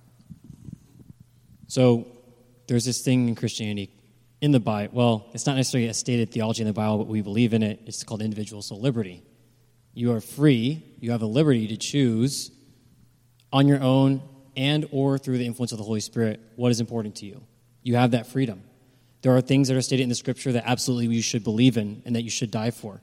So, 1.68 2.08
there's 2.68 2.86
this 2.86 3.02
thing 3.02 3.30
in 3.30 3.36
Christianity 3.36 3.92
in 4.42 4.52
the 4.52 4.60
Bible. 4.60 4.94
Well, 4.96 5.30
it's 5.34 5.46
not 5.46 5.56
necessarily 5.58 5.90
a 5.90 5.94
stated 5.94 6.32
theology 6.32 6.64
in 6.64 6.68
the 6.68 6.74
Bible, 6.74 6.98
but 6.98 7.08
we 7.08 7.22
believe 7.22 7.54
in 7.54 7.62
it. 7.62 7.82
It's 7.86 8.04
called 8.04 8.24
individual 8.24 8.64
soul 8.64 8.82
liberty. 8.82 9.24
You 9.94 10.12
are 10.14 10.22
free. 10.22 10.84
You 11.00 11.12
have 11.12 11.22
a 11.22 11.28
liberty 11.28 11.68
to 11.68 11.78
choose 11.78 12.52
on 13.54 13.68
your 13.68 13.82
own 13.82 14.22
and 14.56 14.88
or 14.92 15.20
through 15.20 15.38
the 15.38 15.46
influence 15.46 15.72
of 15.72 15.78
the 15.78 15.84
Holy 15.84 16.00
Spirit 16.00 16.40
what 16.56 16.72
is 16.72 16.80
important 16.80 17.16
to 17.18 17.26
you. 17.28 17.44
You 17.84 17.96
have 17.96 18.12
that 18.12 18.26
freedom. 18.26 18.64
There 19.22 19.36
are 19.36 19.42
things 19.42 19.68
that 19.68 19.78
are 19.78 19.82
stated 19.82 20.04
in 20.04 20.10
the 20.10 20.16
scripture 20.16 20.52
that 20.54 20.64
absolutely 20.66 21.14
you 21.14 21.22
should 21.22 21.44
believe 21.44 21.78
in 21.78 22.02
and 22.06 22.16
that 22.16 22.24
you 22.24 22.30
should 22.32 22.50
die 22.50 22.72
for. 22.72 23.02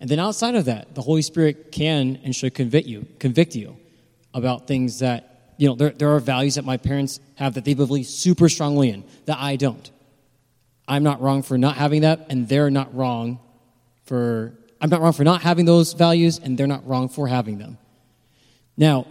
And 0.00 0.10
then 0.10 0.18
outside 0.18 0.54
of 0.54 0.66
that, 0.66 0.94
the 0.94 1.02
Holy 1.02 1.22
Spirit 1.22 1.72
can 1.72 2.20
and 2.24 2.34
should 2.34 2.54
convict 2.54 2.86
you, 2.86 3.06
convict 3.18 3.54
you 3.54 3.76
about 4.34 4.66
things 4.66 4.98
that, 4.98 5.54
you 5.56 5.68
know, 5.68 5.74
there, 5.74 5.90
there 5.90 6.14
are 6.14 6.20
values 6.20 6.56
that 6.56 6.64
my 6.64 6.76
parents 6.76 7.20
have 7.36 7.54
that 7.54 7.64
they 7.64 7.74
believe 7.74 8.06
super 8.06 8.48
strongly 8.48 8.90
in 8.90 9.04
that 9.26 9.38
I 9.38 9.56
don't. 9.56 9.90
I'm 10.86 11.02
not 11.02 11.20
wrong 11.20 11.42
for 11.42 11.56
not 11.56 11.76
having 11.76 12.02
that, 12.02 12.26
and 12.28 12.48
they're 12.48 12.70
not 12.70 12.94
wrong 12.94 13.38
for, 14.04 14.52
I'm 14.80 14.90
not 14.90 15.00
wrong 15.00 15.12
for 15.12 15.24
not 15.24 15.42
having 15.42 15.64
those 15.64 15.92
values, 15.94 16.38
and 16.38 16.58
they're 16.58 16.66
not 16.66 16.86
wrong 16.86 17.08
for 17.08 17.26
having 17.28 17.58
them. 17.58 17.78
Now, 18.76 19.06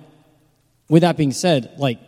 with 0.90 1.02
that 1.02 1.18
being 1.18 1.32
said, 1.32 1.74
like, 1.78 2.00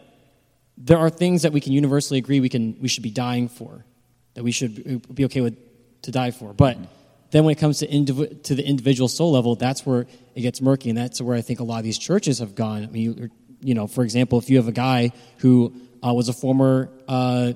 there 0.77 0.97
are 0.97 1.09
things 1.09 1.43
that 1.43 1.53
we 1.53 1.61
can 1.61 1.71
universally 1.71 2.19
agree 2.19 2.41
we, 2.41 2.49
can, 2.49 2.77
we 2.81 2.89
should 2.89 3.03
be 3.03 3.09
dying 3.09 3.47
for, 3.47 3.85
that 4.33 4.43
we 4.43 4.51
should 4.51 5.15
be 5.15 5.25
okay 5.25 5.41
with 5.41 5.57
to 6.03 6.11
die 6.11 6.31
for. 6.31 6.53
But 6.53 6.77
then 7.31 7.43
when 7.43 7.51
it 7.53 7.59
comes 7.59 7.79
to, 7.79 7.87
indiv- 7.87 8.43
to 8.43 8.55
the 8.55 8.65
individual 8.65 9.07
soul 9.07 9.31
level, 9.31 9.55
that's 9.55 9.85
where 9.85 10.05
it 10.35 10.41
gets 10.41 10.61
murky, 10.61 10.89
and 10.89 10.97
that's 10.97 11.21
where 11.21 11.35
I 11.35 11.41
think 11.41 11.59
a 11.59 11.63
lot 11.63 11.79
of 11.79 11.83
these 11.83 11.97
churches 11.97 12.39
have 12.39 12.55
gone. 12.55 12.83
I 12.83 12.87
mean, 12.87 13.01
you, 13.01 13.29
you 13.61 13.73
know, 13.73 13.87
for 13.87 14.03
example, 14.03 14.37
if 14.37 14.49
you 14.49 14.57
have 14.57 14.67
a 14.67 14.73
guy 14.73 15.11
who 15.39 15.73
uh, 16.05 16.13
was 16.13 16.29
a 16.29 16.33
former 16.33 16.89
uh, 17.07 17.53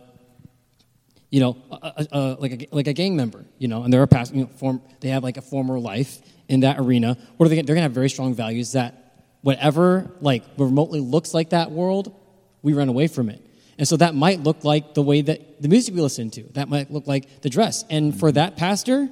you 1.30 1.40
know, 1.40 1.58
a, 1.72 2.08
a, 2.12 2.38
like, 2.40 2.52
a, 2.54 2.76
like 2.76 2.88
a 2.88 2.94
gang 2.94 3.16
member, 3.16 3.46
you 3.58 3.68
know, 3.68 3.84
and 3.84 3.94
they're 3.94 4.04
a 4.04 4.08
past, 4.08 4.34
you 4.34 4.42
know, 4.42 4.48
form, 4.48 4.82
they 5.00 5.10
have 5.10 5.24
like 5.24 5.38
a 5.38 5.42
former 5.42 5.80
life 5.80 6.20
in 6.48 6.62
that 6.62 6.80
arena. 6.80 7.18
What 7.38 7.46
are 7.46 7.50
they? 7.50 7.62
They're 7.62 7.76
gonna 7.76 7.84
have 7.84 7.92
very 7.92 8.10
strong 8.10 8.34
values 8.34 8.72
that 8.72 9.14
whatever 9.42 10.12
like 10.22 10.44
remotely 10.58 11.00
looks 11.00 11.34
like 11.34 11.52
that 11.52 11.72
world, 11.72 12.16
we 12.62 12.74
run 12.74 12.90
away 12.90 13.08
from 13.08 13.30
it. 13.30 13.46
And 13.78 13.88
so 13.88 13.96
that 13.98 14.16
might 14.16 14.42
look 14.42 14.64
like 14.64 14.94
the 14.94 15.04
way 15.04 15.22
that 15.22 15.62
the 15.62 15.70
music 15.70 15.94
we 15.94 16.02
listen 16.02 16.32
to. 16.32 16.44
That 16.54 16.68
might 16.68 16.92
look 16.92 17.08
like 17.08 17.42
the 17.42 17.50
dress. 17.50 17.86
And 17.90 18.18
for 18.20 18.32
that 18.32 18.58
pastor, 18.58 19.10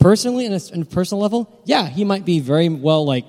personally, 0.00 0.46
in 0.46 0.52
a, 0.52 0.60
in 0.72 0.82
a 0.82 0.84
personal 0.84 1.22
level, 1.22 1.62
yeah, 1.64 1.88
he 1.88 2.04
might 2.04 2.24
be 2.24 2.40
very 2.40 2.68
well 2.68 3.04
like, 3.04 3.26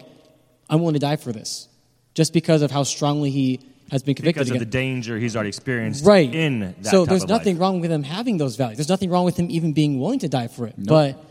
I'm 0.69 0.79
willing 0.79 0.93
to 0.95 0.99
die 0.99 1.17
for 1.17 1.31
this, 1.31 1.67
just 2.15 2.33
because 2.33 2.61
of 2.63 2.71
how 2.71 2.83
strongly 2.83 3.29
he 3.29 3.59
has 3.91 4.01
been 4.03 4.15
convicted 4.15 4.35
because 4.39 4.49
of 4.49 4.55
again. 4.55 4.67
the 4.67 4.71
danger 4.71 5.19
he's 5.19 5.35
already 5.35 5.49
experienced 5.49 6.05
right 6.05 6.33
in 6.33 6.61
that 6.61 6.85
so 6.85 7.01
type 7.03 7.09
there's 7.09 7.23
of 7.23 7.29
nothing 7.29 7.55
life. 7.57 7.61
wrong 7.61 7.81
with 7.81 7.91
him 7.91 8.03
having 8.03 8.37
those 8.37 8.55
values 8.55 8.77
there's 8.77 8.87
nothing 8.87 9.09
wrong 9.09 9.25
with 9.25 9.35
him 9.35 9.47
even 9.51 9.73
being 9.73 9.99
willing 9.99 10.17
to 10.17 10.29
die 10.29 10.47
for 10.47 10.65
it 10.65 10.73
but 10.77 11.21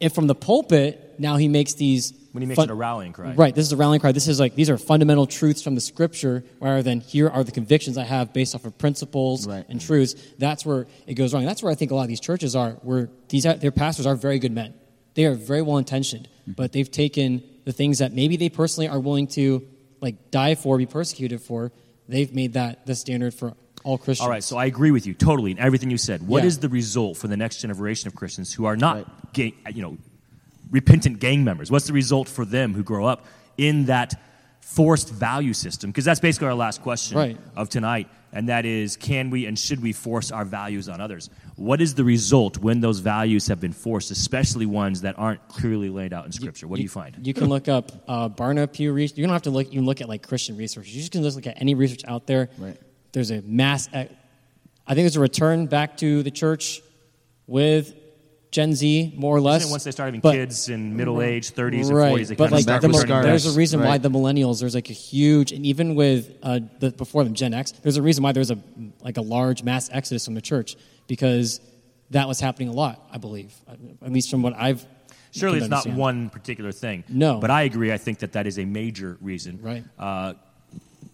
if 0.00 0.14
from 0.14 0.26
the 0.26 0.34
pulpit 0.34 1.14
now 1.18 1.36
he 1.36 1.48
makes 1.48 1.72
these 1.72 2.12
when 2.34 2.42
he 2.42 2.46
makes 2.46 2.56
fun- 2.56 2.68
it 2.68 2.72
a 2.72 2.74
rallying 2.74 3.12
cry 3.12 3.32
right 3.34 3.54
this 3.54 3.64
is 3.64 3.72
a 3.72 3.76
rallying 3.76 4.00
cry 4.00 4.10
this 4.12 4.26
is 4.28 4.38
like 4.40 4.54
these 4.56 4.68
are 4.68 4.76
fundamental 4.76 5.26
truths 5.26 5.62
from 5.62 5.74
the 5.76 5.80
scripture 5.80 6.42
rather 6.60 6.82
than 6.82 7.00
here 7.00 7.28
are 7.28 7.42
the 7.44 7.52
convictions 7.52 7.96
i 7.96 8.02
have 8.04 8.32
based 8.32 8.54
off 8.56 8.64
of 8.64 8.76
principles 8.76 9.46
Right. 9.46 9.64
and 9.68 9.80
truths 9.80 10.14
that's 10.38 10.66
where 10.66 10.86
it 11.06 11.14
goes 11.14 11.32
wrong 11.32 11.44
that's 11.44 11.62
where 11.62 11.70
i 11.70 11.76
think 11.76 11.90
a 11.90 11.94
lot 11.94 12.02
of 12.02 12.08
these 12.08 12.20
churches 12.20 12.54
are 12.56 12.72
where 12.82 13.08
these 13.28 13.46
are, 13.46 13.54
their 13.54 13.70
pastors 13.72 14.04
are 14.06 14.16
very 14.16 14.38
good 14.40 14.52
men 14.52 14.74
they 15.14 15.24
are 15.26 15.34
very 15.34 15.62
well 15.62 15.78
intentioned 15.78 16.28
Mm-hmm. 16.44 16.52
but 16.60 16.72
they've 16.72 16.90
taken 16.90 17.42
the 17.64 17.72
things 17.72 18.00
that 18.00 18.12
maybe 18.12 18.36
they 18.36 18.50
personally 18.50 18.88
are 18.88 19.00
willing 19.00 19.28
to 19.28 19.66
like 20.02 20.30
die 20.30 20.54
for 20.56 20.76
be 20.76 20.84
persecuted 20.86 21.40
for 21.40 21.72
they've 22.08 22.34
made 22.34 22.52
that 22.54 22.84
the 22.84 22.94
standard 22.94 23.32
for 23.32 23.54
all 23.84 23.96
christians 23.96 24.24
All 24.24 24.30
right, 24.30 24.42
so 24.44 24.56
I 24.58 24.64
agree 24.66 24.90
with 24.90 25.06
you 25.06 25.14
totally 25.14 25.50
in 25.52 25.58
everything 25.58 25.90
you 25.90 25.98
said. 25.98 26.26
What 26.26 26.42
is 26.44 26.56
Yeah. 26.56 26.62
the 26.62 26.68
result 26.70 27.16
for 27.18 27.28
the 27.28 27.36
next 27.36 27.60
generation 27.60 28.08
of 28.08 28.14
Christians 28.14 28.52
who 28.52 28.64
are 28.64 28.76
not, 28.78 29.32
gang, 29.34 29.52
you 29.74 29.82
know, 29.82 29.98
repentant 30.70 31.20
gang 31.20 31.44
members? 31.44 31.70
What's 31.70 31.86
the 31.86 31.92
result 31.92 32.28
for 32.28 32.44
them 32.44 32.74
who 32.74 32.82
grow 32.82 33.06
up 33.06 33.26
in 33.56 33.86
that 33.86 34.14
forced 34.60 35.10
value 35.10 35.52
system? 35.52 35.90
Because 35.90 36.04
that's 36.04 36.20
basically 36.20 36.48
our 36.48 36.54
last 36.54 36.82
question 36.82 37.16
Right. 37.16 37.38
of 37.56 37.68
tonight, 37.68 38.08
and 38.32 38.48
that 38.48 38.64
is, 38.64 38.96
can 38.96 39.30
we 39.30 39.46
and 39.46 39.58
should 39.58 39.80
we 39.82 39.92
force 39.92 40.32
our 40.32 40.44
values 40.44 40.88
on 40.88 41.00
others? 41.00 41.30
What 41.56 41.80
is 41.80 41.94
the 41.94 42.02
result 42.02 42.58
when 42.58 42.80
those 42.80 42.98
values 42.98 43.46
have 43.46 43.60
been 43.60 43.72
forced, 43.72 44.10
especially 44.10 44.66
ones 44.66 45.02
that 45.02 45.16
aren't 45.18 45.46
clearly 45.48 45.88
laid 45.90 46.12
out 46.12 46.26
in 46.26 46.32
Scripture? 46.32 46.66
What 46.66 46.76
do 46.76 46.82
you 46.82 46.88
find? 46.88 47.24
You 47.24 47.32
can 47.34 47.48
look 47.48 47.68
up 47.68 47.92
uh, 48.08 48.28
Barna 48.28 48.70
Pew 48.72 48.92
research. 48.92 49.18
You 49.18 49.24
don't 49.24 49.32
have 49.32 49.42
to 49.42 49.50
look. 49.50 49.66
You 49.72 49.78
can 49.78 49.86
look 49.86 50.00
at 50.00 50.08
like 50.08 50.26
Christian 50.26 50.56
research. 50.56 50.88
You 50.88 50.98
just 51.00 51.12
can 51.12 51.22
just 51.22 51.36
look 51.36 51.46
at 51.46 51.60
any 51.60 51.74
research 51.74 52.02
out 52.08 52.26
there. 52.26 52.48
Right. 52.58 52.76
There's 53.12 53.30
a 53.30 53.40
mass. 53.42 53.88
I 53.92 54.08
think 54.88 55.04
there's 55.04 55.16
a 55.16 55.20
return 55.20 55.66
back 55.66 55.96
to 55.98 56.24
the 56.24 56.32
church 56.32 56.80
with 57.46 57.94
Gen 58.54 58.72
Z, 58.72 59.12
more 59.16 59.36
or 59.36 59.40
less. 59.40 59.62
Isn't 59.62 59.70
it 59.70 59.72
once 59.72 59.82
they 59.82 59.90
start 59.90 60.06
having 60.06 60.20
But- 60.20 60.34
kids 60.34 60.68
in 60.68 60.96
middle 60.96 61.20
age, 61.20 61.50
30s, 61.50 61.88
and 61.88 61.96
right. 61.98 62.14
40s, 62.14 62.28
they 62.28 62.34
but 62.36 62.50
kind 62.50 62.52
like 62.52 62.60
of 62.60 62.62
start 62.62 62.82
the, 62.82 62.88
with 62.88 63.08
mil- 63.08 63.22
there's 63.22 63.46
a 63.46 63.58
reason 63.58 63.80
why 63.80 63.98
the 63.98 64.08
millennials 64.08 64.60
there's 64.60 64.76
like 64.76 64.90
a 64.90 64.92
huge 64.92 65.50
and 65.50 65.66
even 65.66 65.96
with 65.96 66.36
uh, 66.40 66.60
the 66.78 66.92
before 66.92 67.24
them 67.24 67.34
Gen 67.34 67.52
X 67.52 67.72
there's 67.82 67.96
a 67.96 68.02
reason 68.02 68.22
why 68.22 68.30
there's 68.30 68.52
a 68.52 68.58
like 69.02 69.16
a 69.16 69.22
large 69.22 69.64
mass 69.64 69.90
exodus 69.92 70.24
from 70.24 70.34
the 70.34 70.40
church 70.40 70.76
because 71.08 71.60
that 72.10 72.28
was 72.28 72.38
happening 72.38 72.68
a 72.68 72.72
lot 72.72 73.04
I 73.10 73.18
believe 73.18 73.52
at 73.68 74.12
least 74.12 74.30
from 74.30 74.42
what 74.42 74.54
I've 74.56 74.86
Surely 75.32 75.58
it's 75.58 75.66
to 75.66 75.70
not 75.70 75.86
one 75.88 76.30
particular 76.30 76.70
thing. 76.70 77.02
No. 77.08 77.40
But 77.40 77.50
I 77.50 77.62
agree. 77.62 77.90
I 77.92 77.98
think 77.98 78.20
that 78.20 78.34
that 78.34 78.46
is 78.46 78.56
a 78.60 78.64
major 78.64 79.18
reason. 79.20 79.58
Right. 79.60 79.82
Uh, 79.98 80.34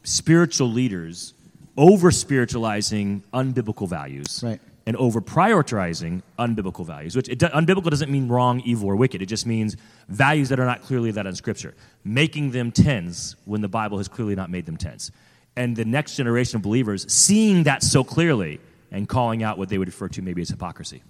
spiritual 0.03 0.71
leaders 0.71 1.33
over 1.79 2.11
spiritualizing 2.11 3.23
unbiblical 3.33 3.89
values. 3.89 4.43
Right. 4.45 4.61
And 4.91 4.97
over 4.97 5.21
prioritizing 5.21 6.21
unbiblical 6.37 6.85
values, 6.85 7.15
which 7.15 7.29
unbiblical 7.29 7.91
doesn't 7.91 8.11
mean 8.11 8.27
wrong, 8.27 8.61
evil, 8.65 8.89
or 8.89 8.97
wicked. 8.97 9.23
It 9.23 9.27
just 9.27 9.47
means 9.47 9.77
values 10.09 10.49
that 10.49 10.59
are 10.59 10.67
not 10.67 10.83
clearly 10.83 11.13
that 11.13 11.27
in 11.27 11.37
Scripture, 11.37 11.77
making 12.03 12.51
them 12.51 12.73
tens 12.73 13.37
when 13.45 13.61
the 13.61 13.69
Bible 13.69 13.99
has 13.99 14.09
clearly 14.09 14.35
not 14.35 14.51
made 14.51 14.67
them 14.67 14.77
tens. 14.77 15.13
And 15.55 15.77
the 15.77 15.85
next 15.85 16.17
generation 16.17 16.57
of 16.57 16.63
believers 16.63 17.07
seeing 17.09 17.63
that 17.63 17.85
so 17.85 18.03
clearly 18.03 18.59
and 18.91 19.09
calling 19.09 19.45
out 19.45 19.59
what 19.59 19.69
they 19.69 19.79
would 19.79 19.87
refer 19.87 20.09
to 20.09 20.23
maybe 20.23 20.43
as 20.43 20.49
hypocrisy. 20.49 21.05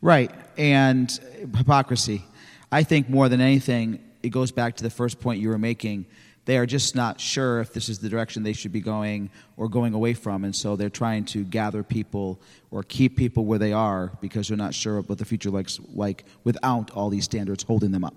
Right. 0.00 0.30
And 0.56 1.10
hypocrisy. 1.56 2.24
I 2.70 2.84
think 2.84 3.08
more 3.08 3.28
than 3.28 3.40
anything, 3.40 4.04
it 4.22 4.28
goes 4.28 4.52
back 4.52 4.76
to 4.76 4.84
the 4.84 4.90
first 4.90 5.18
point 5.18 5.40
you 5.40 5.48
were 5.48 5.58
making. 5.58 6.06
They 6.50 6.56
are 6.56 6.66
just 6.66 6.96
not 6.96 7.20
sure 7.20 7.60
if 7.60 7.72
this 7.72 7.88
is 7.88 8.00
the 8.00 8.08
direction 8.08 8.42
they 8.42 8.54
should 8.54 8.72
be 8.72 8.80
going 8.80 9.30
or 9.56 9.68
going 9.68 9.94
away 9.94 10.14
from. 10.14 10.42
And 10.42 10.52
so 10.52 10.74
they're 10.74 10.90
trying 10.90 11.24
to 11.26 11.44
gather 11.44 11.84
people 11.84 12.40
or 12.72 12.82
keep 12.82 13.16
people 13.16 13.44
where 13.44 13.60
they 13.60 13.72
are 13.72 14.10
because 14.20 14.48
they're 14.48 14.56
not 14.56 14.74
sure 14.74 15.00
what 15.02 15.18
the 15.18 15.24
future 15.24 15.48
looks 15.48 15.78
like 15.94 16.24
without 16.42 16.90
all 16.90 17.08
these 17.08 17.24
standards 17.24 17.62
holding 17.62 17.92
them 17.92 18.02
up. 18.02 18.16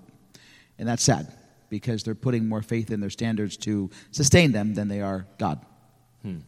And 0.80 0.88
that's 0.88 1.04
sad 1.04 1.32
because 1.70 2.02
they're 2.02 2.16
putting 2.16 2.48
more 2.48 2.60
faith 2.60 2.90
in 2.90 2.98
their 2.98 3.08
standards 3.08 3.56
to 3.58 3.88
sustain 4.10 4.50
them 4.50 4.74
than 4.74 4.88
they 4.88 5.00
are 5.00 5.28
God. 5.38 5.64
Hmm. 6.22 6.38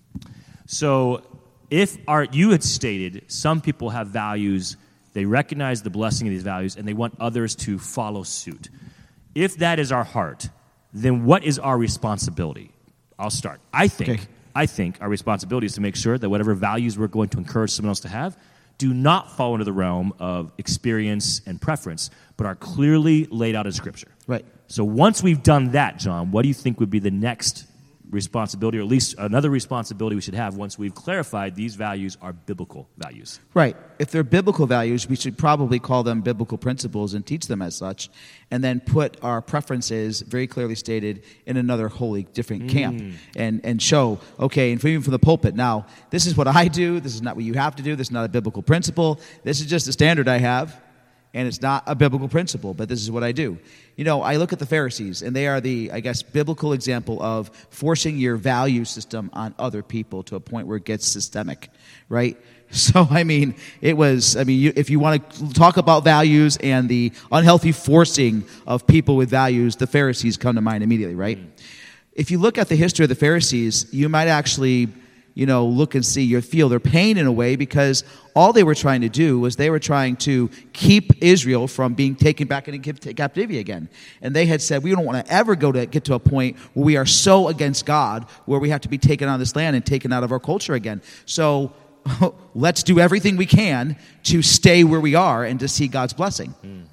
So, 0.67 1.23
if 1.71 1.97
our, 2.09 2.25
you 2.25 2.51
had 2.51 2.65
stated 2.65 3.27
some 3.29 3.61
people 3.61 3.91
have 3.91 4.09
values, 4.09 4.77
they 5.13 5.25
recognize 5.25 5.83
the 5.83 5.91
blessing 5.91 6.27
of 6.27 6.33
these 6.33 6.43
values, 6.43 6.75
and 6.75 6.89
they 6.89 6.95
want 6.95 7.15
others 7.21 7.55
to 7.55 7.79
follow 7.79 8.25
suit. 8.25 8.71
If 9.37 9.59
that 9.59 9.79
is 9.79 9.93
our 9.93 10.03
heart, 10.03 10.49
then 10.93 11.25
what 11.25 11.45
is 11.45 11.59
our 11.59 11.77
responsibility? 11.77 12.71
I'll 13.19 13.31
start. 13.31 13.61
I 13.73 13.89
think, 13.89 14.11
Okay. 14.11 14.23
I 14.55 14.67
think 14.67 14.99
our 15.01 15.09
responsibility 15.09 15.67
is 15.67 15.75
to 15.75 15.81
make 15.81 15.97
sure 15.97 16.19
that 16.19 16.29
whatever 16.29 16.55
values 16.55 16.99
we're 16.99 17.09
going 17.09 17.29
to 17.31 17.39
encourage 17.39 17.71
someone 17.71 17.91
else 17.91 18.01
to 18.01 18.09
have 18.09 18.37
do 18.79 18.93
not 18.93 19.35
fall 19.37 19.55
into 19.55 19.65
the 19.65 19.73
realm 19.73 20.13
of 20.19 20.53
experience 20.59 21.41
and 21.47 21.61
preference, 21.61 22.11
but 22.37 22.47
are 22.47 22.55
clearly 22.55 23.27
laid 23.31 23.55
out 23.55 23.67
in 23.67 23.73
Scripture. 23.73 24.09
Right. 24.27 24.45
So 24.69 24.85
once 24.85 25.23
we've 25.23 25.43
done 25.43 25.71
that, 25.73 25.99
John, 25.99 26.31
what 26.31 26.43
do 26.43 26.49
you 26.49 26.55
think 26.55 26.79
would 26.81 26.91
be 26.91 26.99
the 26.99 27.11
next 27.11 27.65
responsibility, 28.11 28.79
or 28.79 28.83
at 28.83 28.87
least 28.87 29.15
another 29.19 29.51
responsibility 29.51 30.15
we 30.17 30.23
should 30.23 30.35
have 30.35 30.57
once 30.57 30.79
we've 30.79 30.95
clarified 30.95 31.55
these 31.55 31.75
values 31.75 32.17
are 32.23 32.33
biblical 32.33 32.89
values. 32.99 33.41
Right. 33.55 33.77
If 33.99 34.11
they're 34.11 34.25
biblical 34.25 34.67
values, 34.67 35.09
we 35.09 35.17
should 35.17 35.37
probably 35.37 35.79
call 35.79 36.03
them 36.03 36.21
biblical 36.21 36.59
principles 36.59 37.15
and 37.15 37.27
teach 37.27 37.47
them 37.47 37.63
as 37.63 37.75
such, 37.75 38.11
and 38.51 38.63
then 38.63 38.81
put 38.81 39.17
our 39.23 39.43
preferences 39.43 40.21
very 40.21 40.47
clearly 40.47 40.75
stated 40.75 41.25
in 41.47 41.57
another 41.57 41.89
wholly 41.89 42.25
different 42.25 42.65
mm. 42.65 42.71
camp 42.71 43.15
and, 43.37 43.61
and 43.65 43.83
show, 43.83 44.19
okay, 44.39 44.73
and 44.73 44.85
even 44.85 45.03
from 45.03 45.13
the 45.13 45.19
pulpit, 45.19 45.55
now, 45.55 45.87
this 46.11 46.27
is 46.27 46.37
what 46.37 46.47
I 46.47 46.69
do, 46.69 47.01
this 47.01 47.15
is 47.15 47.23
not 47.23 47.37
what 47.37 47.45
you 47.45 47.55
have 47.55 47.77
to 47.77 47.83
do, 47.83 47.97
this 47.97 48.09
is 48.09 48.13
not 48.13 48.25
a 48.25 48.29
biblical 48.29 48.63
principle, 48.63 49.21
this 49.43 49.61
is 49.61 49.67
just 49.67 49.89
a 49.89 49.93
standard 49.93 50.29
I 50.29 50.39
have, 50.39 50.81
and 51.37 51.47
it's 51.47 51.61
not 51.61 51.85
a 51.87 51.95
biblical 51.95 52.29
principle, 52.29 52.73
but 52.73 52.89
this 52.89 53.03
is 53.03 53.11
what 53.11 53.23
I 53.23 53.31
do. 53.31 53.59
You 53.97 54.05
know, 54.05 54.23
I 54.23 54.37
look 54.37 54.55
at 54.55 54.59
the 54.59 54.65
Pharisees, 54.65 55.21
and 55.21 55.37
they 55.37 55.47
are 55.47 55.61
the, 55.61 55.91
I 55.93 56.01
guess, 56.01 56.23
biblical 56.23 56.73
example 56.73 57.23
of 57.23 57.51
forcing 57.69 58.17
your 58.17 58.37
value 58.37 58.87
system 58.87 59.29
on 59.35 59.55
other 59.59 59.83
people 59.83 60.23
to 60.25 60.37
a 60.37 60.41
point 60.41 60.67
where 60.67 60.79
it 60.79 60.85
gets 60.85 61.07
systemic, 61.07 61.69
right? 62.09 62.37
So, 62.69 63.07
I 63.09 63.23
mean, 63.23 63.55
it 63.81 63.97
was, 63.97 64.37
I 64.37 64.43
mean, 64.43 64.59
you, 64.59 64.73
if 64.75 64.91
you 64.91 64.99
want 64.99 65.31
to 65.31 65.53
talk 65.53 65.77
about 65.77 66.03
values 66.03 66.57
and 66.57 66.89
the 66.89 67.13
unhealthy 67.31 67.71
forcing 67.71 68.45
of 68.67 68.89
people 68.89 69.15
with 69.15 69.31
values, 69.31 69.77
the 69.77 69.87
Pharisees 69.87 70.37
come 70.37 70.57
to 70.57 70.61
mind 70.61 70.83
immediately, 70.83 71.15
right? 71.15 71.39
Mm. 71.39 71.63
If 72.15 72.33
you 72.33 72.39
look 72.39 72.59
at 72.59 72.69
the 72.69 72.75
history 72.75 73.05
of 73.05 73.09
the 73.09 73.15
Pharisees, 73.15 73.87
you 73.93 74.09
might 74.09 74.27
actually 74.27 74.89
you 75.37 75.45
know, 75.45 75.67
look 75.67 75.95
and 75.95 76.05
see, 76.05 76.23
you 76.23 76.41
feel 76.41 76.71
their 76.71 76.81
pain 76.81 77.19
in 77.19 77.27
a 77.27 77.31
way 77.31 77.57
because 77.57 78.05
all 78.35 78.55
they 78.55 78.65
were 78.65 78.75
trying 78.75 79.03
to 79.03 79.11
do 79.11 79.39
was 79.39 79.57
they 79.57 79.69
were 79.69 79.79
trying 79.79 80.17
to 80.17 80.49
keep 80.73 81.23
Israel 81.23 81.69
from 81.69 81.93
being 81.93 82.17
taken 82.17 82.49
back 82.49 82.69
into 82.69 83.13
captivity 83.13 83.59
again. 83.59 83.91
And 84.23 84.35
they 84.35 84.47
had 84.47 84.63
said, 84.63 84.83
we 84.83 84.93
don't 84.93 85.05
want 85.05 85.25
to 85.25 85.31
ever 85.31 85.55
go 85.55 85.71
to 85.71 85.85
get 85.85 86.05
to 86.05 86.15
a 86.15 86.19
point 86.19 86.57
where 86.73 86.87
we 86.87 86.97
are 86.97 87.05
so 87.05 87.49
against 87.49 87.85
God 87.85 88.25
where 88.47 88.59
we 88.59 88.71
have 88.71 88.81
to 88.81 88.89
be 88.89 88.97
taken 88.97 89.29
out 89.29 89.35
of 89.35 89.41
this 89.41 89.55
land 89.55 89.77
and 89.77 89.85
taken 89.85 90.11
out 90.11 90.25
of 90.25 90.33
our 90.33 90.41
culture 90.41 90.73
again. 90.73 91.03
So 91.27 91.75
let's 92.55 92.83
do 92.83 92.99
everything 92.99 93.37
we 93.37 93.45
can 93.45 93.99
to 94.23 94.41
stay 94.41 94.85
where 94.85 95.01
we 95.01 95.15
are 95.15 95.45
and 95.45 95.61
to 95.61 95.69
see 95.69 95.87
God's 95.87 96.15
blessing. 96.15 96.53
Hmm. 96.63 96.85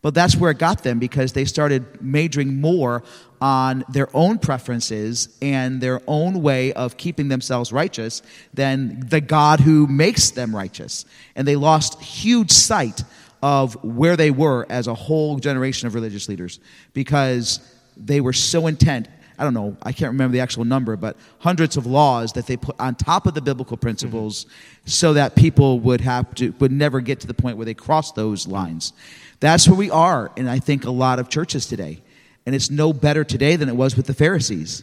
But 0.00 0.14
that's 0.14 0.34
where 0.36 0.50
it 0.50 0.58
got 0.58 0.82
them 0.82 0.98
because 0.98 1.34
they 1.34 1.44
started 1.44 2.00
majoring 2.00 2.62
more 2.62 3.02
on 3.40 3.84
their 3.88 4.08
own 4.14 4.38
preferences 4.38 5.28
and 5.40 5.80
their 5.80 6.02
own 6.06 6.42
way 6.42 6.72
of 6.74 6.96
keeping 6.96 7.28
themselves 7.28 7.72
righteous 7.72 8.22
than 8.52 9.00
the 9.08 9.20
God 9.20 9.60
who 9.60 9.86
makes 9.86 10.30
them 10.30 10.54
righteous. 10.54 11.06
And 11.34 11.48
they 11.48 11.56
lost 11.56 12.00
huge 12.00 12.50
sight 12.50 13.02
of 13.42 13.82
where 13.82 14.16
they 14.16 14.30
were 14.30 14.66
as 14.68 14.86
a 14.86 14.94
whole 14.94 15.38
generation 15.38 15.86
of 15.86 15.94
religious 15.94 16.28
leaders 16.28 16.60
because 16.92 17.60
they 17.96 18.20
were 18.20 18.34
so 18.34 18.66
intent. 18.66 19.08
I 19.38 19.44
don't 19.44 19.54
know, 19.54 19.74
I 19.82 19.92
can't 19.92 20.12
remember 20.12 20.34
the 20.34 20.40
actual 20.40 20.66
number, 20.66 20.96
but 20.96 21.16
hundreds 21.38 21.78
of 21.78 21.86
laws 21.86 22.34
that 22.34 22.46
they 22.46 22.58
put 22.58 22.78
on 22.78 22.94
top 22.94 23.26
of 23.26 23.32
the 23.32 23.40
biblical 23.40 23.78
principles 23.78 24.44
mm-hmm. 24.44 24.54
so 24.84 25.14
that 25.14 25.34
people 25.34 25.80
would 25.80 26.02
have 26.02 26.34
to 26.34 26.50
would 26.58 26.72
never 26.72 27.00
get 27.00 27.20
to 27.20 27.26
the 27.26 27.32
point 27.32 27.56
where 27.56 27.64
they 27.64 27.72
cross 27.72 28.12
those 28.12 28.46
lines. 28.46 28.92
That's 29.40 29.66
where 29.66 29.78
we 29.78 29.90
are 29.90 30.30
and 30.36 30.50
I 30.50 30.58
think 30.58 30.84
a 30.84 30.90
lot 30.90 31.18
of 31.18 31.30
churches 31.30 31.66
today. 31.66 32.02
And 32.50 32.54
it's 32.56 32.68
no 32.68 32.92
better 32.92 33.22
today 33.22 33.54
than 33.54 33.68
it 33.68 33.76
was 33.76 33.96
with 33.96 34.08
the 34.08 34.12
Pharisees. 34.12 34.82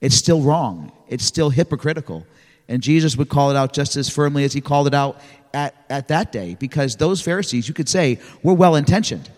It's 0.00 0.14
still 0.14 0.42
wrong. 0.42 0.92
It's 1.08 1.24
still 1.24 1.50
hypocritical. 1.50 2.24
And 2.68 2.80
Jesus 2.80 3.16
would 3.16 3.28
call 3.28 3.50
it 3.50 3.56
out 3.56 3.72
just 3.72 3.96
as 3.96 4.08
firmly 4.08 4.44
as 4.44 4.52
he 4.52 4.60
called 4.60 4.86
it 4.86 4.94
out 4.94 5.20
at, 5.52 5.74
at 5.90 6.06
that 6.06 6.30
day 6.30 6.54
because 6.54 6.94
those 6.94 7.20
Pharisees, 7.20 7.66
you 7.66 7.74
could 7.74 7.88
say, 7.88 8.20
were 8.44 8.54
well 8.54 8.76
intentioned. 8.76 9.28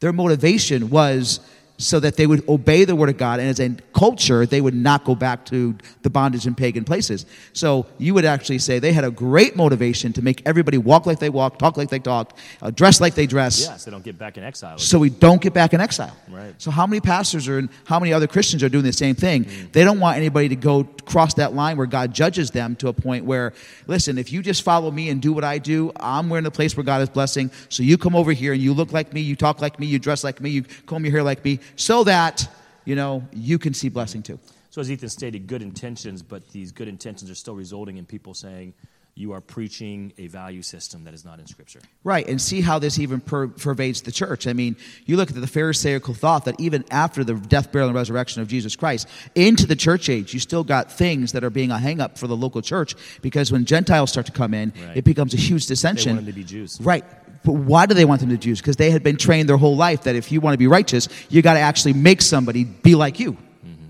Their 0.00 0.14
motivation 0.14 0.88
was 0.88 1.40
so 1.78 2.00
that 2.00 2.16
they 2.16 2.26
would 2.26 2.46
obey 2.48 2.84
the 2.84 2.96
word 2.96 3.08
of 3.08 3.16
God, 3.16 3.38
and 3.38 3.48
as 3.48 3.60
a 3.60 3.70
culture, 3.94 4.44
they 4.44 4.60
would 4.60 4.74
not 4.74 5.04
go 5.04 5.14
back 5.14 5.44
to 5.46 5.76
the 6.02 6.10
bondage 6.10 6.46
in 6.46 6.54
pagan 6.54 6.84
places. 6.84 7.24
So 7.52 7.86
you 7.98 8.14
would 8.14 8.24
actually 8.24 8.58
say 8.58 8.80
they 8.80 8.92
had 8.92 9.04
a 9.04 9.10
great 9.10 9.54
motivation 9.54 10.12
to 10.14 10.22
make 10.22 10.42
everybody 10.44 10.76
walk 10.76 11.06
like 11.06 11.20
they 11.20 11.30
walk, 11.30 11.58
talk 11.58 11.76
like 11.76 11.88
they 11.88 12.00
talk, 12.00 12.36
uh, 12.60 12.70
dress 12.70 13.00
like 13.00 13.14
they 13.14 13.26
dress. 13.26 13.60
Yes, 13.60 13.84
they 13.84 13.92
don't 13.92 14.04
get 14.04 14.18
back 14.18 14.36
in 14.36 14.42
exile. 14.42 14.76
So 14.78 14.98
we 14.98 15.08
don't 15.08 15.40
get 15.40 15.54
back 15.54 15.72
in 15.72 15.80
exile. 15.80 16.16
Right. 16.28 16.52
So 16.58 16.72
how 16.72 16.86
many 16.86 17.00
pastors 17.00 17.46
are 17.46 17.58
and 17.58 17.68
how 17.84 18.00
many 18.00 18.12
other 18.12 18.26
Christians 18.26 18.62
are 18.64 18.68
doing 18.68 18.84
the 18.84 18.92
same 18.92 19.14
thing? 19.14 19.46
They 19.72 19.84
don't 19.84 20.00
want 20.00 20.16
anybody 20.16 20.48
to 20.48 20.56
go 20.56 20.84
cross 21.04 21.34
that 21.34 21.54
line 21.54 21.76
where 21.76 21.86
God 21.86 22.12
judges 22.12 22.50
them 22.50 22.76
to 22.76 22.88
a 22.88 22.92
point 22.92 23.24
where, 23.24 23.52
listen, 23.86 24.18
if 24.18 24.32
you 24.32 24.42
just 24.42 24.62
follow 24.62 24.90
me 24.90 25.10
and 25.10 25.22
do 25.22 25.32
what 25.32 25.44
I 25.44 25.58
do, 25.58 25.92
I'm 25.96 26.30
in 26.32 26.44
the 26.44 26.50
place 26.50 26.76
where 26.76 26.84
God 26.84 27.02
is 27.02 27.08
blessing. 27.08 27.50
So 27.68 27.82
you 27.82 27.96
come 27.96 28.16
over 28.16 28.32
here 28.32 28.52
and 28.52 28.60
you 28.60 28.74
look 28.74 28.92
like 28.92 29.12
me, 29.12 29.20
you 29.20 29.36
talk 29.36 29.60
like 29.60 29.78
me, 29.78 29.86
you 29.86 29.98
dress 29.98 30.24
like 30.24 30.40
me, 30.40 30.50
you 30.50 30.64
comb 30.86 31.04
your 31.04 31.12
hair 31.12 31.22
like 31.22 31.44
me, 31.44 31.60
so 31.76 32.04
that 32.04 32.48
you 32.84 32.94
know 32.96 33.26
you 33.32 33.58
can 33.58 33.74
see 33.74 33.88
blessing 33.88 34.22
too. 34.22 34.38
So, 34.70 34.80
as 34.80 34.90
Ethan 34.90 35.08
stated, 35.08 35.46
good 35.46 35.62
intentions, 35.62 36.22
but 36.22 36.48
these 36.50 36.72
good 36.72 36.88
intentions 36.88 37.30
are 37.30 37.34
still 37.34 37.54
resulting 37.54 37.96
in 37.96 38.04
people 38.06 38.34
saying, 38.34 38.74
you 39.14 39.32
are 39.32 39.40
preaching 39.40 40.12
a 40.18 40.28
value 40.28 40.62
system 40.62 41.02
that 41.02 41.12
is 41.14 41.24
not 41.24 41.40
in 41.40 41.46
Scripture. 41.46 41.80
Right, 42.04 42.24
and 42.28 42.40
see 42.40 42.60
how 42.60 42.78
this 42.78 43.00
even 43.00 43.20
per- 43.20 43.48
pervades 43.48 44.02
the 44.02 44.12
church. 44.12 44.46
I 44.46 44.52
mean, 44.52 44.76
you 45.06 45.16
look 45.16 45.28
at 45.30 45.34
the 45.34 45.46
Pharisaical 45.48 46.14
thought 46.14 46.44
that 46.44 46.60
even 46.60 46.84
after 46.92 47.24
the 47.24 47.34
death, 47.34 47.72
burial, 47.72 47.88
and 47.88 47.96
resurrection 47.96 48.42
of 48.42 48.46
Jesus 48.48 48.76
Christ, 48.76 49.08
into 49.34 49.66
the 49.66 49.74
church 49.74 50.08
age, 50.08 50.32
you 50.34 50.38
still 50.38 50.62
got 50.62 50.92
things 50.92 51.32
that 51.32 51.42
are 51.42 51.50
being 51.50 51.72
a 51.72 51.78
hang 51.80 52.00
up 52.00 52.16
for 52.16 52.28
the 52.28 52.36
local 52.36 52.62
church 52.62 52.94
because 53.20 53.50
when 53.50 53.64
Gentiles 53.64 54.10
start 54.12 54.26
to 54.26 54.32
come 54.32 54.54
in, 54.54 54.72
Right. 54.86 54.98
it 54.98 55.04
becomes 55.04 55.34
a 55.34 55.38
huge 55.38 55.66
They 55.66 55.72
dissension. 55.72 56.12
want 56.14 56.26
them 56.26 56.32
to 56.34 56.38
be 56.38 56.44
Jews. 56.44 56.78
Right. 56.80 57.04
But 57.48 57.54
why 57.54 57.86
do 57.86 57.94
they 57.94 58.04
want 58.04 58.20
them 58.20 58.28
to 58.28 58.36
Jews? 58.36 58.60
Because 58.60 58.76
they 58.76 58.90
had 58.90 59.02
been 59.02 59.16
trained 59.16 59.48
their 59.48 59.56
whole 59.56 59.74
life 59.74 60.02
that 60.02 60.14
if 60.14 60.30
you 60.30 60.38
want 60.38 60.52
to 60.52 60.58
be 60.58 60.66
righteous, 60.66 61.08
you 61.30 61.40
got 61.40 61.54
to 61.54 61.60
actually 61.60 61.94
make 61.94 62.20
somebody 62.20 62.64
be 62.64 62.94
like 62.94 63.18
you. 63.18 63.32
Mm-hmm. 63.32 63.88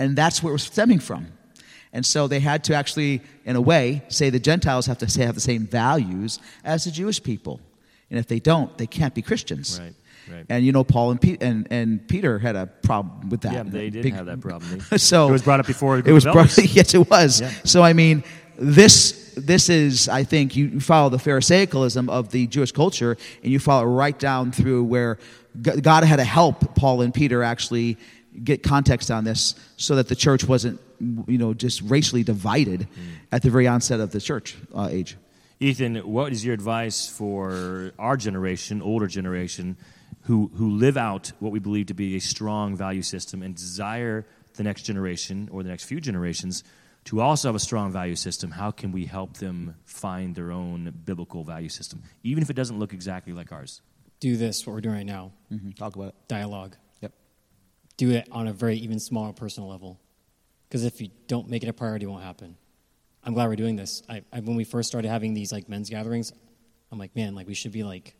And 0.00 0.16
that's 0.16 0.42
where 0.42 0.50
it 0.50 0.54
was 0.54 0.64
stemming 0.64 0.98
from. 0.98 1.28
And 1.92 2.04
so 2.04 2.26
they 2.26 2.40
had 2.40 2.64
to 2.64 2.74
actually, 2.74 3.22
in 3.44 3.54
a 3.54 3.60
way, 3.60 4.02
say 4.08 4.28
the 4.30 4.40
Gentiles 4.40 4.86
have 4.86 4.98
to 4.98 5.08
say, 5.08 5.24
have 5.24 5.36
the 5.36 5.40
same 5.40 5.68
values 5.68 6.40
as 6.64 6.82
the 6.82 6.90
Jewish 6.90 7.22
people. 7.22 7.60
And 8.10 8.18
if 8.18 8.26
they 8.26 8.40
don't, 8.40 8.76
they 8.76 8.88
can't 8.88 9.14
be 9.14 9.22
Christians. 9.22 9.78
Right, 9.78 9.94
right. 10.28 10.46
And 10.48 10.66
you 10.66 10.72
know, 10.72 10.82
Paul 10.82 11.12
and, 11.12 11.20
Pe- 11.20 11.38
and, 11.40 11.68
and 11.70 12.08
Peter 12.08 12.40
had 12.40 12.56
a 12.56 12.66
problem 12.66 13.28
with 13.28 13.42
that. 13.42 13.52
Yeah, 13.52 13.62
they 13.62 13.88
did 13.88 14.02
Big- 14.02 14.14
have 14.14 14.26
that 14.26 14.40
problem. 14.40 14.80
So 14.96 15.28
it 15.28 15.30
was 15.30 15.42
brought 15.42 15.60
up 15.60 15.68
before. 15.68 15.98
it 15.98 16.06
was 16.06 16.24
brought, 16.24 16.58
elders. 16.58 16.74
yes, 16.74 16.92
it 16.92 17.08
was. 17.08 17.40
Yeah. 17.40 17.52
So 17.62 17.84
I 17.84 17.92
mean, 17.92 18.24
this 18.58 19.25
this 19.36 19.68
is 19.68 20.08
I 20.08 20.24
think 20.24 20.56
you 20.56 20.80
follow 20.80 21.08
the 21.10 21.18
Pharisaicalism 21.18 22.08
of 22.08 22.30
the 22.30 22.46
Jewish 22.46 22.72
culture, 22.72 23.16
and 23.42 23.52
you 23.52 23.58
follow 23.58 23.84
right 23.84 24.18
down 24.18 24.52
through 24.52 24.84
where 24.84 25.18
God 25.62 26.04
had 26.04 26.16
to 26.16 26.24
help 26.24 26.74
Paul 26.74 27.02
and 27.02 27.12
Peter 27.14 27.42
actually 27.42 27.96
get 28.42 28.62
context 28.62 29.10
on 29.10 29.24
this, 29.24 29.54
so 29.76 29.96
that 29.96 30.08
the 30.08 30.16
church 30.16 30.44
wasn't 30.44 30.80
you 31.00 31.38
know 31.38 31.54
just 31.54 31.82
racially 31.82 32.22
divided 32.22 32.80
Mm. 32.80 32.86
at 33.32 33.42
the 33.42 33.50
very 33.50 33.66
onset 33.66 34.00
of 34.00 34.10
the 34.10 34.20
church 34.20 34.56
uh, 34.74 34.88
age. 34.90 35.16
Ethan, 35.60 35.96
what 35.96 36.32
is 36.32 36.44
your 36.44 36.54
advice 36.54 37.08
for 37.08 37.92
our 37.98 38.16
generation, 38.16 38.82
older 38.82 39.06
generation, 39.06 39.76
who, 40.22 40.50
who 40.54 40.70
live 40.70 40.96
out 40.96 41.32
what 41.38 41.50
we 41.52 41.58
believe 41.58 41.86
to 41.86 41.94
be 41.94 42.16
a 42.16 42.20
strong 42.20 42.76
value 42.76 43.02
system 43.02 43.42
and 43.42 43.54
desire 43.54 44.26
the 44.56 44.62
next 44.62 44.82
generation 44.82 45.48
or 45.52 45.62
the 45.62 45.68
next 45.70 45.84
few 45.84 46.00
generations 46.00 46.62
to 47.06 47.20
also 47.20 47.48
have 47.48 47.54
a 47.54 47.60
strong 47.60 47.90
value 47.92 48.16
system? 48.16 48.50
How 48.52 48.70
can 48.70 48.92
we 48.92 49.06
help 49.06 49.38
them 49.38 49.74
find 49.84 50.34
their 50.34 50.52
own 50.52 50.92
biblical 51.04 51.42
value 51.44 51.68
system, 51.68 52.02
even 52.22 52.42
if 52.42 52.50
it 52.50 52.54
doesn't 52.54 52.78
look 52.78 52.92
exactly 52.92 53.32
like 53.32 53.50
ours? 53.52 53.80
Do 54.20 54.36
this, 54.36 54.66
what 54.66 54.72
we're 54.74 54.80
doing 54.80 54.96
right 54.96 55.06
now 55.06 55.32
Mm-hmm. 55.52 55.70
Talk 55.72 55.94
about 55.96 56.08
it. 56.08 56.14
dialogue. 56.28 56.76
Yep. 57.02 57.12
Do 57.96 58.10
it 58.10 58.28
on 58.32 58.46
a 58.48 58.52
very 58.52 58.76
even 58.78 58.98
smaller 58.98 59.32
personal 59.32 59.68
level. 59.68 60.00
Because 60.68 60.84
if 60.84 61.00
you 61.00 61.10
don't 61.28 61.48
make 61.48 61.62
it 61.62 61.68
a 61.68 61.72
priority, 61.72 62.06
it 62.06 62.08
won't 62.08 62.24
happen. 62.24 62.56
I'm 63.22 63.34
glad 63.34 63.48
we're 63.48 63.56
doing 63.56 63.76
this. 63.76 64.02
I, 64.08 64.22
I, 64.32 64.40
when 64.40 64.56
we 64.56 64.64
first 64.64 64.88
started 64.88 65.08
having 65.08 65.34
these 65.34 65.52
like 65.52 65.68
men's 65.68 65.90
gatherings, 65.90 66.32
I'm 66.90 66.98
like, 66.98 67.14
man, 67.14 67.34
like 67.34 67.46
we 67.46 67.54
should 67.54 67.72
be 67.72 67.84
like, 67.84 68.16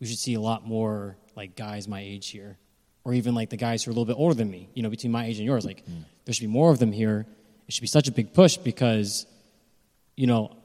we 0.00 0.06
should 0.06 0.18
see 0.18 0.34
a 0.34 0.40
lot 0.40 0.64
more 0.66 1.16
like 1.34 1.56
guys 1.56 1.88
my 1.88 2.00
age 2.00 2.28
here, 2.28 2.58
or 3.04 3.14
even 3.14 3.34
like 3.34 3.50
the 3.50 3.56
guys 3.56 3.82
who 3.84 3.90
are 3.90 3.92
a 3.92 3.94
little 3.94 4.04
bit 4.04 4.16
older 4.20 4.34
than 4.34 4.50
me. 4.50 4.68
You 4.74 4.82
know, 4.82 4.90
between 4.90 5.12
my 5.12 5.26
age 5.26 5.38
and 5.38 5.46
yours, 5.46 5.64
like 5.64 5.84
there 6.24 6.34
should 6.34 6.42
be 6.42 6.46
more 6.46 6.70
of 6.70 6.78
them 6.78 6.92
here. 6.92 7.26
It 7.66 7.74
should 7.74 7.80
be 7.80 7.86
such 7.86 8.08
a 8.08 8.12
big 8.12 8.32
push 8.32 8.56
because, 8.56 9.26
you 10.16 10.26
know, 10.26 10.56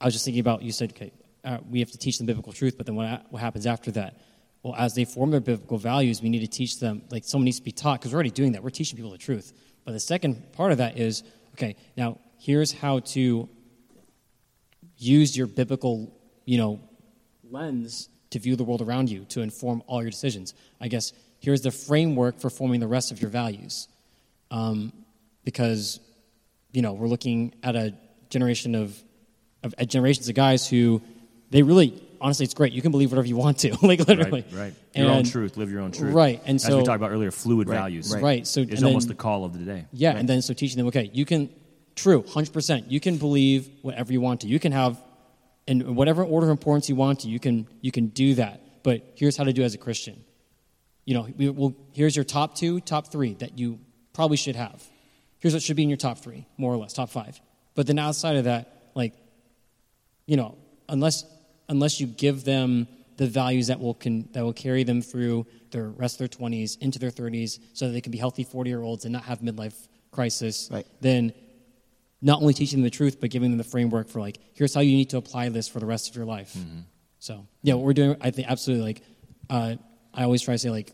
I 0.00 0.04
was 0.04 0.14
just 0.14 0.24
thinking 0.24 0.40
about 0.40 0.62
you 0.62 0.72
said, 0.72 0.90
okay, 0.90 1.12
uh, 1.44 1.58
we 1.70 1.80
have 1.80 1.90
to 1.92 1.98
teach 1.98 2.18
them 2.18 2.26
biblical 2.26 2.52
truth, 2.52 2.76
but 2.76 2.86
then 2.86 2.94
what, 2.94 3.26
what 3.30 3.40
happens 3.40 3.66
after 3.66 3.90
that? 3.92 4.20
Well, 4.62 4.74
as 4.76 4.94
they 4.94 5.04
form 5.04 5.30
their 5.30 5.40
biblical 5.40 5.78
values, 5.78 6.20
we 6.20 6.28
need 6.28 6.40
to 6.40 6.48
teach 6.48 6.80
them, 6.80 7.02
like 7.10 7.24
someone 7.24 7.44
needs 7.44 7.58
to 7.58 7.64
be 7.64 7.72
taught, 7.72 8.00
because 8.00 8.12
we're 8.12 8.16
already 8.16 8.30
doing 8.30 8.52
that. 8.52 8.62
We're 8.62 8.70
teaching 8.70 8.96
people 8.96 9.10
the 9.10 9.18
truth. 9.18 9.52
But 9.84 9.92
the 9.92 10.00
second 10.00 10.52
part 10.52 10.72
of 10.72 10.78
that 10.78 10.98
is, 10.98 11.22
okay, 11.54 11.76
now 11.96 12.18
here's 12.38 12.72
how 12.72 13.00
to 13.00 13.48
use 14.98 15.36
your 15.36 15.46
biblical, 15.46 16.12
you 16.44 16.58
know, 16.58 16.80
lens 17.50 18.08
to 18.30 18.38
view 18.38 18.56
the 18.56 18.64
world 18.64 18.82
around 18.82 19.10
you 19.10 19.24
to 19.26 19.40
inform 19.40 19.82
all 19.86 20.02
your 20.02 20.10
decisions. 20.10 20.54
I 20.80 20.88
guess 20.88 21.12
here's 21.40 21.62
the 21.62 21.70
framework 21.70 22.40
for 22.40 22.50
forming 22.50 22.80
the 22.80 22.86
rest 22.86 23.10
of 23.10 23.22
your 23.22 23.30
values. 23.30 23.88
Um, 24.50 24.92
because, 25.44 26.00
you 26.72 26.82
know, 26.82 26.92
we're 26.92 27.08
looking 27.08 27.54
at 27.62 27.76
a 27.76 27.94
generation 28.30 28.74
of, 28.74 28.96
of 29.62 29.74
at 29.78 29.88
generations 29.88 30.28
of 30.28 30.34
guys 30.34 30.68
who 30.68 31.02
they 31.50 31.62
really 31.62 32.02
honestly, 32.20 32.44
it's 32.44 32.54
great. 32.54 32.72
You 32.72 32.82
can 32.82 32.90
believe 32.90 33.10
whatever 33.10 33.28
you 33.28 33.36
want 33.36 33.58
to, 33.58 33.76
like 33.82 34.00
literally. 34.06 34.44
Right, 34.50 34.58
right. 34.60 34.74
Your 34.94 35.10
own 35.10 35.18
And- 35.18 35.30
truth, 35.30 35.56
live 35.56 35.70
your 35.70 35.80
own 35.80 35.92
truth. 35.92 36.12
Right, 36.14 36.40
and 36.44 36.56
as 36.56 36.64
so- 36.64 36.78
we 36.78 36.84
talked 36.84 36.96
about 36.96 37.10
earlier, 37.10 37.30
fluid 37.30 37.68
Right, 37.68 37.76
values. 37.76 38.12
right. 38.12 38.22
Right. 38.22 38.46
So 38.46 38.60
it's 38.62 38.82
almost 38.82 39.06
then- 39.06 39.16
the 39.16 39.22
call 39.22 39.44
of 39.44 39.52
the 39.58 39.64
day. 39.64 39.86
Yeah, 39.92 40.16
and 40.16 40.28
then 40.28 40.42
so 40.42 40.54
teaching 40.54 40.78
them, 40.78 40.88
okay, 40.88 41.10
you 41.12 41.24
can, 41.24 41.48
true, 41.94 42.22
100%. 42.22 42.90
You 42.90 43.00
can 43.00 43.16
believe 43.16 43.68
whatever 43.82 44.12
you 44.12 44.20
want 44.20 44.40
to. 44.42 44.48
You 44.48 44.58
can 44.58 44.72
have, 44.72 45.02
in 45.66 45.94
whatever 45.94 46.24
order 46.24 46.46
of 46.46 46.50
importance 46.50 46.88
you 46.88 46.96
want 46.96 47.20
to, 47.20 47.28
you 47.28 47.38
can, 47.38 47.66
you 47.80 47.92
can 47.92 48.08
do 48.08 48.34
that. 48.34 48.82
But 48.82 49.12
here's 49.16 49.36
how 49.36 49.44
to 49.44 49.52
do 49.52 49.62
it 49.62 49.66
as 49.66 49.74
a 49.74 49.78
Christian. 49.78 50.24
You 51.04 51.14
know, 51.14 51.28
we, 51.36 51.48
well, 51.48 51.74
here's 51.92 52.16
your 52.16 52.24
top 52.24 52.54
two, 52.54 52.80
top 52.80 53.10
three 53.10 53.34
that 53.34 53.58
you 53.58 53.78
probably 54.12 54.36
should 54.36 54.56
have. 54.56 54.82
Here's 55.40 55.54
what 55.54 55.62
should 55.62 55.76
be 55.76 55.84
in 55.84 55.88
your 55.88 55.98
top 55.98 56.18
three, 56.18 56.46
more 56.56 56.72
or 56.72 56.76
less, 56.76 56.92
top 56.92 57.10
five. 57.10 57.40
But 57.74 57.86
then 57.86 57.98
outside 57.98 58.36
of 58.36 58.44
that, 58.44 58.90
like, 58.94 59.14
you 60.26 60.36
know, 60.36 60.56
unless 60.88 61.24
unless 61.68 62.00
you 62.00 62.06
give 62.06 62.44
them 62.44 62.88
the 63.18 63.26
values 63.26 63.66
that 63.66 63.80
will 63.80 63.94
can, 63.94 64.28
that 64.32 64.42
will 64.42 64.52
carry 64.52 64.84
them 64.84 65.02
through 65.02 65.46
their 65.70 65.88
rest 65.88 66.14
of 66.16 66.18
their 66.18 66.28
twenties 66.28 66.76
into 66.80 66.98
their 66.98 67.10
thirties, 67.10 67.60
so 67.72 67.86
that 67.86 67.92
they 67.92 68.00
can 68.00 68.12
be 68.12 68.18
healthy 68.18 68.44
forty 68.44 68.70
year 68.70 68.82
olds 68.82 69.04
and 69.04 69.12
not 69.12 69.24
have 69.24 69.40
midlife 69.40 69.88
crisis. 70.10 70.68
Right. 70.72 70.86
Then, 71.00 71.32
not 72.20 72.40
only 72.40 72.52
teaching 72.52 72.78
them 72.80 72.84
the 72.84 72.90
truth, 72.90 73.20
but 73.20 73.30
giving 73.30 73.50
them 73.50 73.58
the 73.58 73.64
framework 73.64 74.08
for 74.08 74.20
like, 74.20 74.38
here's 74.54 74.74
how 74.74 74.80
you 74.80 74.96
need 74.96 75.10
to 75.10 75.18
apply 75.18 75.50
this 75.50 75.68
for 75.68 75.78
the 75.78 75.86
rest 75.86 76.10
of 76.10 76.16
your 76.16 76.24
life. 76.24 76.56
So 77.20 77.46
yeah, 77.62 77.74
what 77.74 77.84
we're 77.84 77.92
doing, 77.92 78.16
I 78.20 78.32
think 78.32 78.50
absolutely 78.50 78.86
like, 78.86 79.02
uh, 79.50 79.76
I 80.12 80.24
always 80.24 80.42
try 80.42 80.54
to 80.54 80.58
say 80.58 80.70
like, 80.70 80.90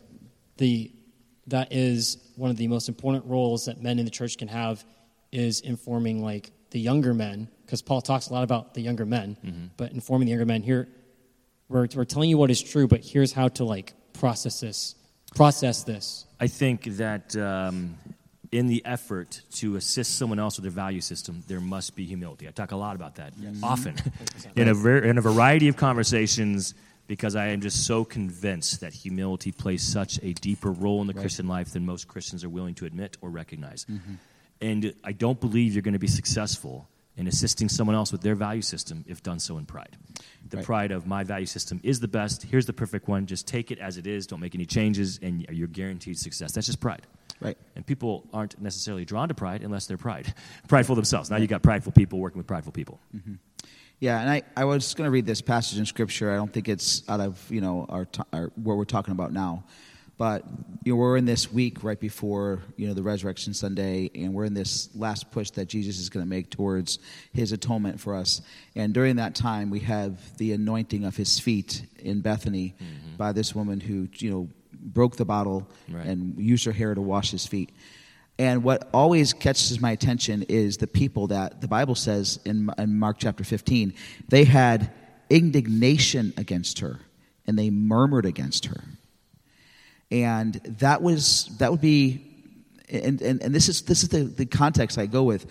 the 0.57 0.91
that 1.47 1.71
is 1.71 2.17
one 2.35 2.49
of 2.49 2.57
the 2.57 2.67
most 2.67 2.89
important 2.89 3.25
roles 3.25 3.65
that 3.65 3.81
men 3.81 3.99
in 3.99 4.05
the 4.05 4.11
church 4.11 4.37
can 4.37 4.47
have 4.47 4.83
is 5.31 5.61
informing 5.61 6.23
like 6.23 6.51
the 6.71 6.79
younger 6.79 7.13
men 7.13 7.47
because 7.65 7.81
paul 7.81 8.01
talks 8.01 8.29
a 8.29 8.33
lot 8.33 8.43
about 8.43 8.73
the 8.73 8.81
younger 8.81 9.05
men 9.05 9.71
but 9.77 9.91
informing 9.91 10.25
the 10.25 10.31
younger 10.31 10.45
men. 10.45 10.61
Here 10.61 10.87
we're, 11.69 11.87
we're 11.95 12.05
telling 12.05 12.29
you 12.29 12.37
what 12.37 12.51
is 12.51 12.61
true 12.61 12.87
but 12.87 13.01
here's 13.01 13.31
how 13.31 13.47
to 13.49 13.63
like 13.63 13.93
process 14.13 14.59
this 14.59 14.95
process 15.35 15.83
this. 15.83 16.25
I 16.39 16.47
think 16.47 16.85
that 16.97 17.35
um, 17.35 17.97
in 18.51 18.67
the 18.67 18.83
effort 18.85 19.41
to 19.55 19.75
assist 19.75 20.17
someone 20.17 20.39
else 20.39 20.57
with 20.57 20.63
their 20.63 20.71
value 20.71 21.01
system, 21.01 21.43
there 21.47 21.59
must 21.59 21.95
be 21.95 22.05
humility. 22.05 22.47
I 22.47 22.51
talk 22.51 22.71
a 22.71 22.77
lot 22.77 22.95
about 22.95 23.15
that 23.15 23.33
often. 23.61 23.95
In 24.55 24.69
a, 24.69 24.73
ver- 24.73 24.99
in 24.99 25.17
a 25.17 25.21
variety 25.21 25.67
of 25.67 25.75
conversations 25.75 26.73
because 27.07 27.35
I 27.35 27.47
am 27.47 27.61
just 27.61 27.85
so 27.85 28.03
convinced 28.03 28.81
that 28.81 28.93
humility 28.93 29.51
plays 29.51 29.83
such 29.83 30.19
a 30.23 30.33
deeper 30.33 30.71
role 30.71 31.01
in 31.01 31.07
the 31.07 31.13
Christian 31.13 31.47
life 31.47 31.71
than 31.71 31.85
most 31.85 32.07
Christians 32.07 32.43
are 32.43 32.49
willing 32.49 32.75
to 32.75 32.85
admit 32.85 33.17
or 33.21 33.29
recognize. 33.29 33.85
Mm-hmm. 33.85 34.13
And 34.61 34.93
I 35.03 35.11
don't 35.11 35.39
believe 35.39 35.73
you're 35.73 35.81
going 35.81 35.93
to 35.93 35.99
be 35.99 36.07
successful 36.07 36.87
in 37.17 37.27
assisting 37.27 37.69
someone 37.69 37.95
else 37.95 38.11
with 38.11 38.21
their 38.21 38.35
value 38.35 38.61
system 38.61 39.05
if 39.07 39.23
done 39.23 39.39
so 39.39 39.57
in 39.57 39.65
pride. 39.65 39.95
The 40.49 40.57
Right. 40.57 40.65
pride 40.65 40.91
of 40.91 41.07
my 41.07 41.23
value 41.23 41.45
system 41.45 41.79
is 41.83 41.99
the 41.99 42.07
best. 42.07 42.43
Here's 42.43 42.65
the 42.65 42.73
perfect 42.73 43.07
one. 43.07 43.25
Just 43.25 43.47
take 43.47 43.71
it 43.71 43.79
as 43.79 43.97
it 43.97 44.05
is. 44.07 44.27
Don't 44.27 44.41
make 44.41 44.53
any 44.55 44.65
changes, 44.65 45.19
and 45.21 45.45
you're 45.49 45.67
guaranteed 45.67 46.17
success. 46.17 46.51
That's 46.51 46.67
just 46.67 46.79
pride. 46.81 47.07
Right. 47.39 47.57
And 47.75 47.85
people 47.85 48.27
aren't 48.33 48.59
necessarily 48.61 49.05
drawn 49.05 49.27
to 49.27 49.33
pride 49.33 49.61
unless 49.61 49.87
they're 49.87 49.97
pride, 49.97 50.33
prideful 50.67 50.95
themselves. 50.95 51.29
Now 51.29 51.37
you've 51.37 51.49
got 51.49 51.61
prideful 51.63 51.91
people 51.91 52.19
working 52.19 52.37
with 52.37 52.47
prideful 52.47 52.71
people. 52.73 52.99
Mm-hmm. 53.15 53.33
Yeah, 54.05 54.21
and 54.21 54.29
I, 54.29 54.43
I 54.55 54.65
was 54.65 54.93
going 54.93 55.07
to 55.07 55.11
read 55.11 55.25
this 55.25 55.41
passage 55.41 55.79
in 55.79 55.85
Scripture. 55.87 56.31
I 56.31 56.35
don't 56.35 56.53
think 56.53 56.69
it's 56.69 57.01
out 57.09 57.19
of 57.19 57.43
you 57.49 57.59
know 57.59 57.87
our, 57.89 58.05
t- 58.05 58.21
our 58.33 58.51
what 58.53 58.77
we're 58.77 58.85
talking 58.85 59.13
about 59.13 59.33
now, 59.33 59.63
but 60.19 60.43
you 60.83 60.93
know 60.93 60.97
we're 60.97 61.17
in 61.17 61.25
this 61.25 61.51
week 61.51 61.83
right 61.83 61.99
before 61.99 62.61
you 62.77 62.87
know 62.87 62.93
the 62.93 63.01
Resurrection 63.01 63.51
Sunday, 63.55 64.11
and 64.13 64.31
we're 64.31 64.45
in 64.45 64.53
this 64.53 64.89
last 64.93 65.31
push 65.31 65.49
that 65.51 65.69
Jesus 65.69 65.97
is 65.97 66.11
going 66.11 66.23
to 66.23 66.29
make 66.29 66.51
towards 66.51 66.99
His 67.33 67.51
atonement 67.51 67.99
for 67.99 68.13
us. 68.13 68.43
And 68.75 68.93
during 68.93 69.15
that 69.15 69.33
time, 69.33 69.71
we 69.71 69.79
have 69.79 70.37
the 70.37 70.51
anointing 70.51 71.03
of 71.03 71.15
His 71.15 71.39
feet 71.39 71.83
in 71.97 72.21
Bethany 72.21 72.75
mm-hmm. 72.79 73.15
by 73.17 73.31
this 73.31 73.55
woman 73.55 73.79
who 73.79 74.07
you 74.17 74.29
know 74.29 74.49
broke 74.71 75.15
the 75.15 75.25
bottle 75.25 75.67
Right. 75.89 76.05
and 76.05 76.37
used 76.37 76.65
her 76.65 76.71
hair 76.71 76.93
to 76.93 77.01
wash 77.01 77.31
His 77.31 77.47
feet. 77.47 77.71
And 78.37 78.63
what 78.63 78.89
always 78.93 79.33
catches 79.33 79.79
my 79.79 79.91
attention 79.91 80.43
is 80.43 80.77
the 80.77 80.87
people 80.87 81.27
that 81.27 81.61
the 81.61 81.67
Bible 81.67 81.95
says 81.95 82.39
in, 82.45 82.69
in 82.77 82.99
Mark 82.99 83.17
chapter 83.19 83.43
15, 83.43 83.93
they 84.27 84.43
had 84.43 84.91
indignation 85.29 86.33
against 86.37 86.79
her 86.79 86.99
and 87.47 87.57
they 87.57 87.69
murmured 87.69 88.25
against 88.25 88.65
her. 88.65 88.83
And 90.11 90.55
that 90.79 91.01
was, 91.01 91.49
that 91.59 91.71
would 91.71 91.81
be, 91.81 92.25
and, 92.89 93.21
and, 93.21 93.41
and 93.41 93.55
this 93.55 93.69
is, 93.69 93.83
this 93.83 94.03
is 94.03 94.09
the, 94.09 94.23
the 94.23 94.45
context 94.45 94.97
I 94.97 95.05
go 95.05 95.23
with. 95.23 95.45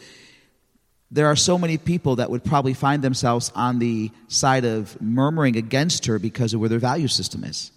There 1.11 1.27
are 1.27 1.37
so 1.37 1.57
many 1.59 1.79
people 1.79 2.17
that 2.17 2.31
would 2.31 2.45
probably 2.45 2.75
find 2.75 3.03
themselves 3.03 3.51
on 3.55 3.79
the 3.79 4.11
side 4.29 4.65
of 4.65 5.01
murmuring 5.01 5.57
against 5.57 6.07
her 6.07 6.19
because 6.19 6.55
of 6.55 6.61
where 6.61 6.69
their 6.69 6.79
value 6.79 7.09
system 7.09 7.45
is. 7.45 7.71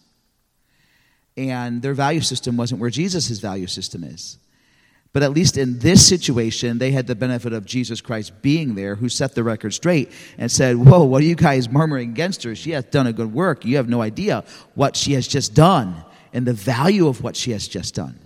And 1.35 1.81
their 1.81 1.93
value 1.93 2.21
system 2.21 2.57
wasn't 2.57 2.81
where 2.81 2.89
Jesus' 2.89 3.39
value 3.39 3.67
system 3.67 4.03
is. 4.03 4.37
But 5.17 5.23
at 5.23 5.31
least 5.31 5.57
in 5.57 5.79
this 5.79 6.07
situation, 6.07 6.77
they 6.77 6.91
had 6.91 7.07
the 7.07 7.15
benefit 7.15 7.51
of 7.51 7.65
Jesus 7.65 8.01
Christ 8.01 8.39
being 8.43 8.75
there, 8.75 8.93
who 8.93 9.09
set 9.09 9.33
the 9.33 9.43
record 9.43 9.73
straight 9.73 10.11
and 10.37 10.51
said, 10.51 10.75
Whoa, 10.75 11.05
what 11.05 11.23
are 11.23 11.25
you 11.25 11.33
guys 11.33 11.69
murmuring 11.69 12.11
against 12.11 12.43
her? 12.43 12.53
She 12.53 12.69
hath 12.69 12.91
done 12.91 13.07
a 13.07 13.13
good 13.13 13.33
work. 13.33 13.65
You 13.65 13.77
have 13.77 13.89
no 13.89 14.03
idea 14.03 14.43
what 14.75 14.95
she 14.95 15.13
has 15.13 15.27
just 15.27 15.55
done 15.55 15.95
and 16.33 16.45
the 16.45 16.53
value 16.53 17.07
of 17.07 17.23
what 17.23 17.35
she 17.35 17.49
has 17.53 17.67
just 17.67 17.95
done. 17.95 18.19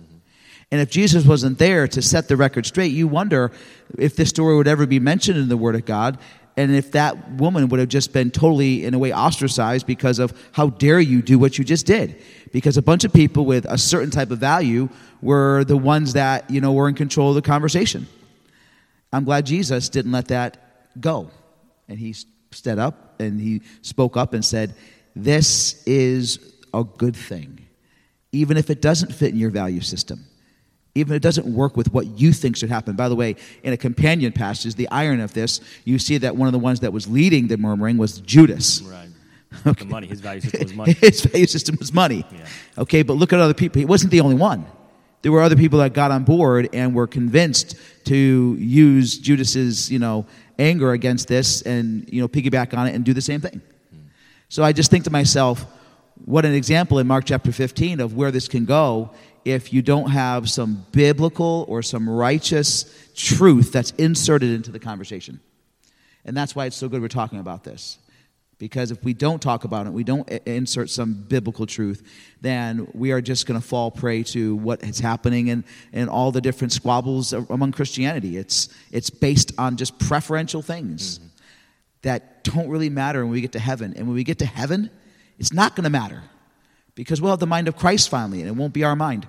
And 0.70 0.82
if 0.82 0.90
Jesus 0.90 1.24
wasn't 1.24 1.58
there 1.58 1.88
to 1.88 2.02
set 2.02 2.28
the 2.28 2.36
record 2.36 2.66
straight, 2.66 2.92
you 2.92 3.08
wonder 3.08 3.52
if 3.96 4.14
this 4.14 4.28
story 4.28 4.54
would 4.54 4.68
ever 4.68 4.84
be 4.84 5.00
mentioned 5.00 5.38
in 5.38 5.48
the 5.48 5.56
Word 5.56 5.76
of 5.76 5.86
God 5.86 6.18
and 6.56 6.74
if 6.74 6.92
that 6.92 7.30
woman 7.32 7.68
would 7.68 7.80
have 7.80 7.88
just 7.88 8.12
been 8.12 8.30
totally, 8.30 8.84
in 8.84 8.92
a 8.92 8.98
way, 8.98 9.12
ostracized 9.12 9.86
because 9.86 10.18
of 10.18 10.32
how 10.52 10.68
dare 10.68 11.00
you 11.00 11.22
do 11.22 11.38
what 11.38 11.56
you 11.56 11.64
just 11.64 11.86
did. 11.86 12.20
Because 12.52 12.76
a 12.76 12.82
bunch 12.82 13.04
of 13.04 13.12
people 13.12 13.46
with 13.46 13.64
a 13.66 13.78
certain 13.78 14.10
type 14.10 14.30
of 14.30 14.38
value 14.38 14.90
were 15.22 15.64
the 15.64 15.76
ones 15.76 16.12
that, 16.12 16.50
you 16.50 16.60
know, 16.60 16.72
were 16.72 16.88
in 16.88 16.94
control 16.94 17.30
of 17.30 17.36
the 17.36 17.42
conversation. 17.42 18.06
I'm 19.12 19.24
glad 19.24 19.46
Jesus 19.46 19.88
didn't 19.88 20.12
let 20.12 20.28
that 20.28 21.00
go. 21.00 21.30
And 21.88 21.98
he 21.98 22.14
stood 22.50 22.78
up 22.78 23.18
and 23.18 23.40
he 23.40 23.62
spoke 23.80 24.16
up 24.18 24.34
and 24.34 24.44
said, 24.44 24.74
This 25.16 25.82
is 25.86 26.54
a 26.74 26.84
good 26.84 27.16
thing, 27.16 27.66
even 28.32 28.58
if 28.58 28.68
it 28.68 28.82
doesn't 28.82 29.12
fit 29.12 29.32
in 29.32 29.38
your 29.38 29.50
value 29.50 29.80
system. 29.80 30.26
Even 30.94 31.14
if 31.14 31.16
it 31.16 31.22
doesn't 31.22 31.46
work 31.46 31.76
with 31.76 31.92
what 31.92 32.06
you 32.20 32.32
think 32.32 32.56
should 32.56 32.68
happen. 32.68 32.96
By 32.96 33.08
the 33.08 33.14
way, 33.14 33.36
in 33.62 33.72
a 33.72 33.78
companion 33.78 34.32
passage, 34.32 34.74
the 34.74 34.88
irony 34.90 35.22
of 35.22 35.32
this, 35.32 35.60
you 35.84 35.98
see 35.98 36.18
that 36.18 36.36
one 36.36 36.48
of 36.48 36.52
the 36.52 36.58
ones 36.58 36.80
that 36.80 36.92
was 36.92 37.08
leading 37.08 37.48
the 37.48 37.56
murmuring 37.56 37.96
was 37.96 38.20
Judas. 38.20 38.82
Right. 38.82 39.08
Okay. 39.66 39.84
The 39.84 39.90
money. 39.90 40.06
His 40.06 40.20
value 40.20 40.40
system 40.40 40.62
was 40.62 40.74
money. 40.74 40.92
His 41.00 41.20
value 41.22 41.46
system 41.46 41.76
was 41.78 41.92
money. 41.92 42.26
Yeah. 42.30 42.46
Okay, 42.78 43.02
but 43.02 43.14
look 43.14 43.32
at 43.32 43.40
other 43.40 43.54
people. 43.54 43.80
He 43.80 43.86
wasn't 43.86 44.10
the 44.10 44.20
only 44.20 44.36
one. 44.36 44.66
There 45.22 45.30
were 45.30 45.42
other 45.42 45.56
people 45.56 45.78
that 45.78 45.92
got 45.92 46.10
on 46.10 46.24
board 46.24 46.68
and 46.72 46.94
were 46.94 47.06
convinced 47.06 47.76
to 48.04 48.56
use 48.58 49.18
Judas's, 49.18 49.90
you 49.90 49.98
know, 49.98 50.26
anger 50.58 50.92
against 50.92 51.28
this 51.28 51.62
and 51.62 52.08
you 52.12 52.20
know 52.20 52.28
piggyback 52.28 52.76
on 52.76 52.86
it 52.86 52.94
and 52.94 53.04
do 53.04 53.14
the 53.14 53.20
same 53.20 53.40
thing. 53.40 53.60
So 54.48 54.62
I 54.62 54.72
just 54.72 54.90
think 54.90 55.04
to 55.04 55.10
myself, 55.10 55.64
what 56.24 56.44
an 56.44 56.52
example 56.52 56.98
in 56.98 57.06
Mark 57.06 57.24
chapter 57.24 57.52
15 57.52 58.00
of 58.00 58.14
where 58.14 58.30
this 58.30 58.48
can 58.48 58.64
go 58.64 59.10
if 59.44 59.72
you 59.72 59.82
don't 59.82 60.10
have 60.10 60.48
some 60.48 60.86
biblical 60.92 61.64
or 61.68 61.82
some 61.82 62.08
righteous 62.08 62.84
truth 63.14 63.72
that's 63.72 63.90
inserted 63.92 64.50
into 64.50 64.70
the 64.70 64.78
conversation. 64.78 65.40
And 66.24 66.36
that's 66.36 66.54
why 66.54 66.66
it's 66.66 66.76
so 66.76 66.88
good 66.88 67.02
we're 67.02 67.08
talking 67.08 67.40
about 67.40 67.64
this. 67.64 67.98
Because 68.58 68.92
if 68.92 69.02
we 69.02 69.12
don't 69.12 69.42
talk 69.42 69.64
about 69.64 69.88
it, 69.88 69.92
we 69.92 70.04
don't 70.04 70.28
insert 70.46 70.88
some 70.88 71.14
biblical 71.14 71.66
truth, 71.66 72.08
then 72.40 72.86
we 72.94 73.10
are 73.10 73.20
just 73.20 73.44
going 73.46 73.60
to 73.60 73.66
fall 73.66 73.90
prey 73.90 74.22
to 74.24 74.54
what 74.54 74.84
is 74.84 75.00
happening 75.00 75.50
and, 75.50 75.64
and 75.92 76.08
all 76.08 76.30
the 76.30 76.40
different 76.40 76.72
squabbles 76.72 77.32
among 77.32 77.72
Christianity. 77.72 78.36
It's, 78.36 78.68
it's 78.92 79.10
based 79.10 79.50
on 79.58 79.76
just 79.76 79.98
preferential 79.98 80.62
things 80.62 81.18
mm-hmm. 81.18 81.28
that 82.02 82.44
don't 82.44 82.68
really 82.68 82.90
matter 82.90 83.24
when 83.24 83.32
we 83.32 83.40
get 83.40 83.52
to 83.52 83.58
heaven. 83.58 83.94
And 83.96 84.06
when 84.06 84.14
we 84.14 84.22
get 84.22 84.38
to 84.38 84.46
heaven, 84.46 84.90
it's 85.40 85.52
not 85.52 85.74
going 85.74 85.84
to 85.84 85.90
matter 85.90 86.22
because 86.94 87.20
we'll 87.20 87.32
have 87.32 87.40
the 87.40 87.46
mind 87.46 87.68
of 87.68 87.76
Christ 87.76 88.08
finally, 88.08 88.40
and 88.40 88.48
it 88.48 88.56
won't 88.56 88.72
be 88.72 88.84
our 88.84 88.96
mind. 88.96 89.26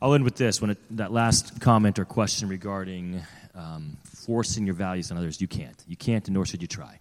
I'll 0.00 0.14
end 0.14 0.24
with 0.24 0.36
this. 0.36 0.60
When 0.60 0.70
it, 0.70 0.78
that 0.96 1.12
last 1.12 1.60
comment 1.60 1.98
or 1.98 2.04
question 2.04 2.48
regarding 2.48 3.22
um, 3.54 3.96
forcing 4.04 4.66
your 4.66 4.74
values 4.74 5.10
on 5.10 5.16
others, 5.16 5.40
you 5.40 5.48
can't. 5.48 5.82
You 5.86 5.96
can't, 5.96 6.26
and 6.26 6.34
nor 6.34 6.44
should 6.44 6.62
you 6.62 6.68
try. 6.68 7.00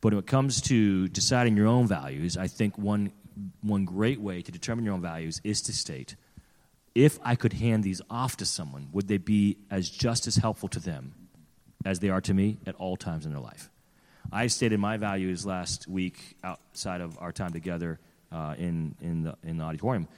But 0.00 0.14
when 0.14 0.18
it 0.18 0.26
comes 0.26 0.60
to 0.62 1.08
deciding 1.08 1.56
your 1.56 1.66
own 1.66 1.86
values, 1.86 2.36
I 2.36 2.48
think 2.48 2.76
one, 2.78 3.12
one 3.60 3.84
great 3.84 4.20
way 4.20 4.42
to 4.42 4.50
determine 4.50 4.84
your 4.84 4.94
own 4.94 5.02
values 5.02 5.40
is 5.44 5.62
to 5.62 5.72
state 5.72 6.16
if 6.94 7.18
I 7.22 7.36
could 7.36 7.54
hand 7.54 7.84
these 7.84 8.02
off 8.10 8.36
to 8.38 8.44
someone, 8.44 8.88
would 8.92 9.08
they 9.08 9.18
be 9.18 9.58
as 9.70 9.88
just 9.88 10.26
as 10.26 10.36
helpful 10.36 10.68
to 10.70 10.80
them 10.80 11.14
as 11.84 12.00
they 12.00 12.10
are 12.10 12.20
to 12.22 12.34
me 12.34 12.58
at 12.66 12.74
all 12.76 12.96
times 12.96 13.24
in 13.24 13.32
their 13.32 13.40
life? 13.40 13.70
I 14.30 14.46
stated 14.46 14.78
my 14.78 14.96
values 14.96 15.44
last 15.44 15.88
week 15.88 16.36
outside 16.44 17.00
of 17.00 17.18
our 17.18 17.32
time 17.32 17.52
together 17.52 17.98
uh, 18.32 18.54
in, 18.58 18.94
in, 19.00 19.22
the, 19.24 19.36
in 19.44 19.58
the 19.58 19.64
auditorium. 19.64 20.08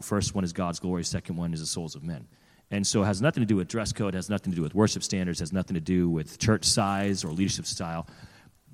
First 0.00 0.34
one 0.34 0.44
is 0.44 0.52
God's 0.52 0.78
glory, 0.78 1.04
second 1.04 1.36
one 1.36 1.52
is 1.52 1.60
the 1.60 1.66
souls 1.66 1.94
of 1.94 2.02
men. 2.02 2.26
And 2.70 2.86
so 2.86 3.02
it 3.02 3.06
has 3.06 3.20
nothing 3.20 3.42
to 3.42 3.46
do 3.46 3.56
with 3.56 3.68
dress 3.68 3.92
code, 3.92 4.14
has 4.14 4.30
nothing 4.30 4.50
to 4.52 4.56
do 4.56 4.62
with 4.62 4.74
worship 4.74 5.02
standards, 5.02 5.40
has 5.40 5.52
nothing 5.52 5.74
to 5.74 5.80
do 5.80 6.08
with 6.08 6.38
church 6.38 6.64
size 6.64 7.22
or 7.24 7.28
leadership 7.28 7.66
style. 7.66 8.06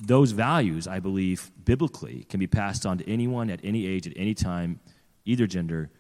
those 0.02 0.30
values, 0.32 0.86
I 0.88 0.98
believe, 1.00 1.50
biblically, 1.64 2.24
can 2.30 2.40
be 2.40 2.46
passed 2.46 2.86
on 2.86 2.98
to 2.98 3.10
anyone 3.10 3.50
at 3.50 3.60
any 3.62 3.86
age, 3.86 4.06
at 4.06 4.14
any 4.16 4.32
time, 4.34 4.80
either 5.26 5.46
gender, 5.46 5.90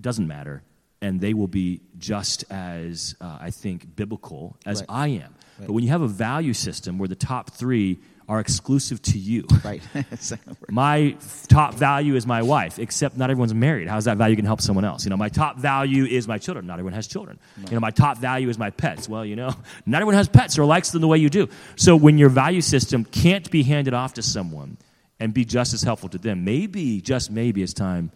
doesn't 0.00 0.26
matter, 0.26 0.62
and 1.00 1.20
they 1.20 1.34
will 1.34 1.46
be 1.46 1.80
just 1.98 2.44
as, 2.50 3.14
uh, 3.20 3.38
I 3.40 3.50
think, 3.52 3.94
biblical 3.94 4.56
as 4.66 4.80
Right. 4.80 4.86
I 4.88 5.08
am. 5.08 5.20
Right. 5.58 5.66
But 5.66 5.72
when 5.72 5.84
you 5.84 5.90
have 5.90 6.02
a 6.02 6.08
value 6.08 6.52
system 6.52 6.98
where 6.98 7.08
the 7.08 7.14
top 7.14 7.50
three 7.50 7.98
are 8.28 8.40
exclusive 8.40 9.00
to 9.00 9.18
you, 9.18 9.46
Right. 9.64 9.82
my 10.68 11.16
top 11.48 11.74
value 11.74 12.14
is 12.14 12.26
my 12.26 12.42
wife, 12.42 12.78
except 12.78 13.16
not 13.16 13.30
everyone's 13.30 13.54
married. 13.54 13.88
How's 13.88 14.04
that 14.04 14.18
value 14.18 14.36
going 14.36 14.44
to 14.44 14.48
help 14.48 14.60
someone 14.60 14.84
else? 14.84 15.04
You 15.04 15.10
know, 15.10 15.16
my 15.16 15.30
top 15.30 15.56
value 15.56 16.04
is 16.04 16.28
my 16.28 16.38
children. 16.38 16.66
Not 16.66 16.74
everyone 16.74 16.92
has 16.92 17.06
children. 17.06 17.38
You 17.68 17.74
know, 17.74 17.80
my 17.80 17.90
top 17.90 18.18
value 18.18 18.48
is 18.50 18.58
my 18.58 18.70
pets. 18.70 19.08
Well, 19.08 19.24
you 19.24 19.34
know, 19.34 19.54
not 19.86 20.02
everyone 20.02 20.14
has 20.14 20.28
pets 20.28 20.58
or 20.58 20.66
likes 20.66 20.90
them 20.90 21.00
the 21.00 21.08
way 21.08 21.18
you 21.18 21.30
do. 21.30 21.48
So 21.76 21.96
when 21.96 22.18
your 22.18 22.28
value 22.28 22.60
system 22.60 23.04
can't 23.04 23.50
be 23.50 23.62
handed 23.62 23.94
off 23.94 24.14
to 24.14 24.22
someone 24.22 24.76
and 25.18 25.32
be 25.32 25.44
just 25.46 25.72
as 25.72 25.82
helpful 25.82 26.10
to 26.10 26.18
them, 26.18 26.44
maybe, 26.44 27.00
just 27.00 27.30
maybe, 27.30 27.62
it's 27.62 27.72
time 27.72 28.12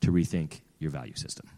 to 0.00 0.12
rethink 0.12 0.60
your 0.78 0.90
value 0.90 1.14
system. 1.16 1.48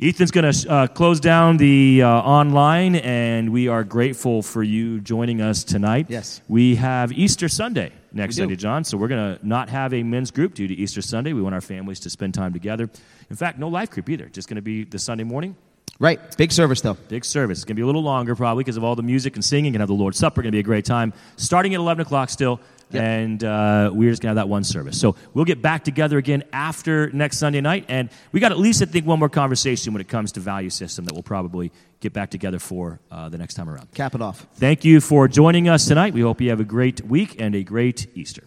Ethan's 0.00 0.30
going 0.30 0.52
to 0.52 0.70
uh, 0.70 0.86
close 0.86 1.18
down 1.18 1.56
the 1.56 2.02
uh, 2.02 2.08
online, 2.08 2.94
and 2.94 3.50
we 3.50 3.66
are 3.66 3.82
grateful 3.82 4.42
for 4.42 4.62
you 4.62 5.00
joining 5.00 5.40
us 5.40 5.64
tonight. 5.64 6.06
Yes. 6.08 6.40
We 6.46 6.76
have 6.76 7.10
Easter 7.10 7.48
Sunday 7.48 7.90
next 8.12 8.36
Sunday, 8.36 8.54
John, 8.54 8.84
so 8.84 8.96
we're 8.96 9.08
going 9.08 9.36
to 9.36 9.44
not 9.44 9.68
have 9.70 9.92
a 9.92 10.04
men's 10.04 10.30
group 10.30 10.54
due 10.54 10.68
to 10.68 10.74
Easter 10.74 11.02
Sunday. 11.02 11.32
We 11.32 11.42
want 11.42 11.56
our 11.56 11.60
families 11.60 11.98
to 12.00 12.10
spend 12.10 12.34
time 12.34 12.52
together. 12.52 12.88
In 13.28 13.34
fact, 13.34 13.58
no 13.58 13.66
life 13.66 13.90
group 13.90 14.08
either. 14.08 14.26
Just 14.26 14.48
going 14.48 14.54
to 14.54 14.62
be 14.62 14.84
the 14.84 15.00
Sunday 15.00 15.24
morning. 15.24 15.56
right. 15.98 16.20
Big 16.36 16.52
service, 16.52 16.80
though. 16.80 16.94
Big 16.94 17.24
service. 17.24 17.58
It's 17.58 17.64
going 17.64 17.74
to 17.74 17.80
be 17.80 17.82
a 17.82 17.86
little 17.86 18.04
longer 18.04 18.36
probably 18.36 18.62
because 18.62 18.76
of 18.76 18.84
all 18.84 18.94
the 18.94 19.02
music 19.02 19.34
and 19.34 19.44
singing. 19.44 19.72
Going 19.72 19.80
to 19.80 19.82
have 19.82 19.88
the 19.88 19.94
Lord's 19.94 20.18
Supper. 20.18 20.42
Going 20.42 20.52
to 20.52 20.56
be 20.56 20.60
a 20.60 20.62
great 20.62 20.84
time. 20.84 21.12
Starting 21.34 21.74
at 21.74 21.80
11 21.80 22.02
o'clock 22.02 22.30
still. 22.30 22.60
Yep. 22.90 23.02
And 23.02 23.44
uh, 23.44 23.90
we're 23.92 24.10
just 24.10 24.22
going 24.22 24.34
to 24.34 24.38
have 24.40 24.46
that 24.46 24.48
one 24.48 24.64
service. 24.64 24.98
So 24.98 25.14
we'll 25.34 25.44
get 25.44 25.60
back 25.60 25.84
together 25.84 26.16
again 26.18 26.44
after 26.52 27.10
next 27.10 27.38
Sunday 27.38 27.60
night. 27.60 27.84
And 27.88 28.08
we 28.32 28.40
got 28.40 28.52
at 28.52 28.58
least, 28.58 28.82
I 28.82 28.86
think, 28.86 29.06
one 29.06 29.18
more 29.18 29.28
conversation 29.28 29.92
when 29.92 30.00
it 30.00 30.08
comes 30.08 30.32
to 30.32 30.40
value 30.40 30.70
system 30.70 31.04
that 31.04 31.14
we'll 31.14 31.22
probably 31.22 31.70
get 32.00 32.12
back 32.12 32.30
together 32.30 32.58
for 32.58 33.00
uh, 33.10 33.28
the 33.28 33.38
next 33.38 33.54
time 33.54 33.68
around. 33.68 33.92
Cap 33.92 34.14
it 34.14 34.22
off. 34.22 34.46
Thank 34.54 34.84
you 34.84 35.00
for 35.00 35.28
joining 35.28 35.68
us 35.68 35.86
tonight. 35.86 36.14
We 36.14 36.22
hope 36.22 36.40
you 36.40 36.50
have 36.50 36.60
a 36.60 36.64
great 36.64 37.04
week 37.04 37.40
and 37.40 37.54
a 37.54 37.62
great 37.62 38.06
Easter. 38.14 38.44